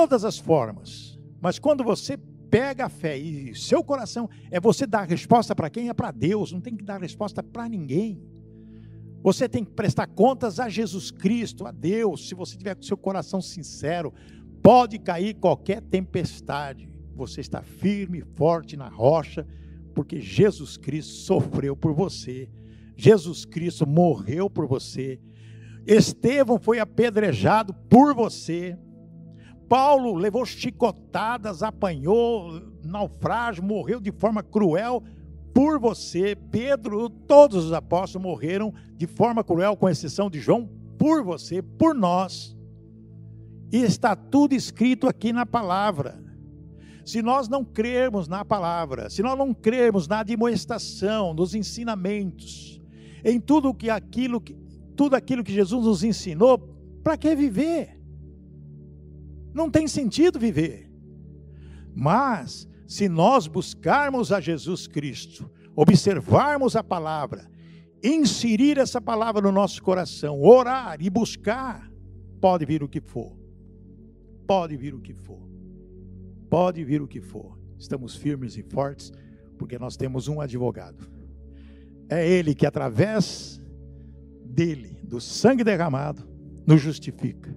todas 0.01 0.25
as 0.25 0.39
formas. 0.39 1.19
Mas 1.43 1.59
quando 1.59 1.85
você 1.85 2.17
pega 2.51 2.87
a 2.87 2.89
fé 2.89 3.19
e 3.19 3.55
seu 3.55 3.85
coração 3.85 4.31
é 4.51 4.59
você 4.59 4.87
dar 4.87 5.07
resposta 5.07 5.55
para 5.55 5.69
quem? 5.69 5.91
É 5.91 5.95
para 5.95 6.11
Deus, 6.11 6.53
não 6.53 6.61
tem 6.61 6.75
que 6.75 6.83
dar 6.83 6.99
resposta 6.99 7.43
para 7.43 7.69
ninguém. 7.69 8.19
Você 9.23 9.47
tem 9.47 9.63
que 9.63 9.73
prestar 9.73 10.07
contas 10.07 10.59
a 10.59 10.71
Jesus 10.71 11.11
Cristo, 11.11 11.67
a 11.67 11.71
Deus. 11.71 12.27
Se 12.27 12.35
você 12.35 12.57
tiver 12.57 12.75
com 12.75 12.83
seu 12.83 12.97
coração 12.97 13.43
sincero, 13.43 14.11
pode 14.63 14.99
cair 14.99 15.35
qualquer 15.35 15.83
tempestade. 15.83 16.91
Você 17.15 17.43
está 17.43 17.61
firme, 17.61 18.25
forte 18.37 18.79
na 18.79 18.89
rocha, 18.89 19.47
porque 19.95 20.19
Jesus 20.19 20.79
Cristo 20.79 21.13
sofreu 21.13 21.77
por 21.77 21.93
você. 21.93 22.49
Jesus 22.97 23.45
Cristo 23.45 23.87
morreu 23.87 24.49
por 24.49 24.67
você. 24.67 25.21
Estevão 25.87 26.59
foi 26.59 26.79
apedrejado 26.79 27.75
por 27.91 28.15
você. 28.15 28.79
Paulo 29.71 30.17
levou 30.17 30.45
chicotadas, 30.45 31.63
apanhou 31.63 32.61
naufrágio, 32.85 33.63
morreu 33.63 34.01
de 34.01 34.11
forma 34.11 34.43
cruel 34.43 35.01
por 35.55 35.79
você, 35.79 36.35
Pedro, 36.35 37.09
todos 37.09 37.67
os 37.67 37.73
apóstolos 37.73 38.27
morreram 38.27 38.75
de 38.97 39.07
forma 39.07 39.45
cruel, 39.45 39.77
com 39.77 39.89
exceção 39.89 40.29
de 40.29 40.41
João, 40.41 40.69
por 40.99 41.23
você, 41.23 41.63
por 41.63 41.95
nós. 41.95 42.57
E 43.71 43.77
está 43.79 44.17
tudo 44.17 44.57
escrito 44.57 45.07
aqui 45.07 45.33
na 45.33 45.47
palavra. 45.47 46.21
Se 47.05 47.23
nós 47.23 47.49
não 47.49 47.65
crermos 47.65 48.27
na 48.27 48.45
palavra, 48.45 49.09
se 49.09 49.23
nós 49.23 49.39
não 49.39 49.55
crermos 49.55 50.09
na 50.09 50.19
admoestação, 50.19 51.33
nos 51.33 51.55
ensinamentos, 51.55 52.83
em 53.25 53.39
tudo 53.39 53.73
que 53.73 53.89
aquilo 53.89 54.41
que 54.41 54.59
tudo 54.97 55.15
aquilo 55.15 55.45
que 55.45 55.53
Jesus 55.53 55.87
nos 55.87 56.03
ensinou, 56.03 56.59
para 57.05 57.17
que 57.17 57.37
viver? 57.37 58.00
Não 59.53 59.71
tem 59.71 59.87
sentido 59.89 60.39
viver. 60.39 60.91
Mas 61.95 62.69
se 62.87 63.09
nós 63.09 63.47
buscarmos 63.47 64.33
a 64.33 64.41
Jesus 64.41 64.87
Cristo, 64.87 65.51
observarmos 65.75 66.77
a 66.77 66.83
palavra 66.83 67.51
inserir 68.03 68.79
essa 68.79 69.01
palavra 69.01 69.43
no 69.43 69.53
nosso 69.53 69.83
coração, 69.83 70.41
orar 70.43 70.97
e 71.01 71.11
buscar, 71.11 71.91
pode 72.41 72.65
vir 72.65 72.83
o 72.83 72.89
que 72.89 73.01
for. 73.01 73.37
Pode 74.47 74.77
vir 74.77 74.95
o 74.95 75.01
que 75.01 75.15
for. 75.15 75.41
Pode 76.49 76.83
vir 76.83 77.03
o 77.03 77.07
que 77.07 77.21
for. 77.21 77.59
Estamos 77.79 78.17
firmes 78.17 78.57
e 78.57 78.63
fortes 78.63 79.13
porque 79.59 79.79
nós 79.79 79.97
temos 79.97 80.27
um 80.27 80.41
advogado. 80.41 81.09
É 82.09 82.29
ele 82.29 82.55
que 82.55 82.67
através 82.67 83.61
dele, 84.45 84.99
do 85.05 85.21
sangue 85.21 85.63
derramado, 85.63 86.29
nos 86.67 86.81
justifica. 86.81 87.55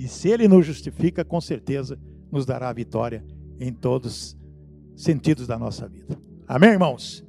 E 0.00 0.08
se 0.08 0.30
ele 0.30 0.48
nos 0.48 0.64
justifica, 0.64 1.22
com 1.22 1.38
certeza 1.42 1.98
nos 2.32 2.46
dará 2.46 2.70
a 2.70 2.72
vitória 2.72 3.22
em 3.60 3.70
todos 3.70 4.34
os 4.94 5.02
sentidos 5.02 5.46
da 5.46 5.58
nossa 5.58 5.86
vida. 5.86 6.18
Amém, 6.48 6.70
irmãos? 6.70 7.22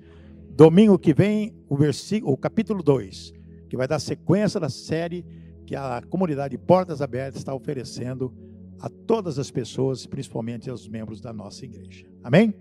Domingo 0.56 0.98
que 0.98 1.14
vem, 1.14 1.54
o, 1.68 1.76
versículo, 1.76 2.32
o 2.32 2.38
capítulo 2.38 2.82
2, 2.82 3.34
que 3.70 3.76
vai 3.76 3.90
dar 3.90 4.00
sequência 4.00 4.58
da 4.58 4.70
série 4.70 5.26
que 5.66 5.76
a 5.76 6.02
comunidade 6.10 6.58
Portas 6.58 7.02
Abertas 7.02 7.42
está 7.42 7.54
oferecendo 7.54 8.34
a 8.80 8.88
todas 8.88 9.38
as 9.38 9.52
pessoas, 9.52 10.06
principalmente 10.06 10.70
aos 10.70 10.88
membros 10.88 11.20
da 11.20 11.34
nossa 11.34 11.66
igreja. 11.66 12.06
Amém? 12.24 12.54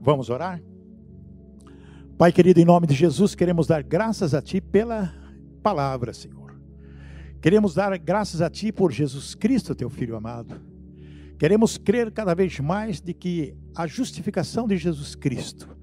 Vamos 0.00 0.30
orar? 0.30 0.62
Pai 2.16 2.32
querido, 2.32 2.60
em 2.60 2.64
nome 2.64 2.86
de 2.86 2.94
Jesus, 2.94 3.34
queremos 3.34 3.66
dar 3.66 3.82
graças 3.82 4.32
a 4.32 4.40
Ti 4.40 4.58
pela 4.58 5.12
palavra, 5.62 6.14
Senhor. 6.14 6.39
Queremos 7.40 7.74
dar 7.74 7.96
graças 7.98 8.42
a 8.42 8.50
Ti 8.50 8.70
por 8.70 8.92
Jesus 8.92 9.34
Cristo, 9.34 9.74
Teu 9.74 9.88
Filho 9.88 10.14
amado. 10.14 10.60
Queremos 11.38 11.78
crer 11.78 12.10
cada 12.10 12.34
vez 12.34 12.60
mais 12.60 13.00
de 13.00 13.14
que 13.14 13.56
a 13.74 13.86
justificação 13.86 14.68
de 14.68 14.76
Jesus 14.76 15.14
Cristo, 15.14 15.74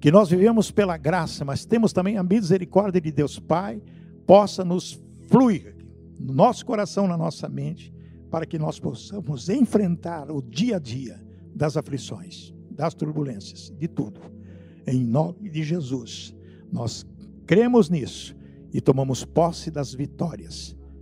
que 0.00 0.10
nós 0.10 0.28
vivemos 0.28 0.72
pela 0.72 0.96
graça, 0.96 1.44
mas 1.44 1.64
temos 1.64 1.92
também 1.92 2.18
a 2.18 2.22
misericórdia 2.24 3.00
de 3.00 3.12
Deus 3.12 3.38
Pai, 3.38 3.80
possa 4.26 4.64
nos 4.64 5.00
fluir 5.28 5.76
no 6.18 6.34
nosso 6.34 6.66
coração, 6.66 7.06
na 7.06 7.16
nossa 7.16 7.48
mente, 7.48 7.94
para 8.28 8.44
que 8.44 8.58
nós 8.58 8.80
possamos 8.80 9.48
enfrentar 9.48 10.32
o 10.32 10.42
dia 10.42 10.76
a 10.76 10.78
dia 10.80 11.24
das 11.54 11.76
aflições, 11.76 12.52
das 12.72 12.92
turbulências, 12.92 13.72
de 13.78 13.86
tudo. 13.86 14.20
Em 14.84 14.98
nome 15.04 15.48
de 15.48 15.62
Jesus, 15.62 16.34
nós 16.72 17.06
cremos 17.46 17.88
nisso 17.88 18.34
e 18.72 18.80
tomamos 18.80 19.24
posse 19.24 19.70
das 19.70 19.94
vitórias. 19.94 20.76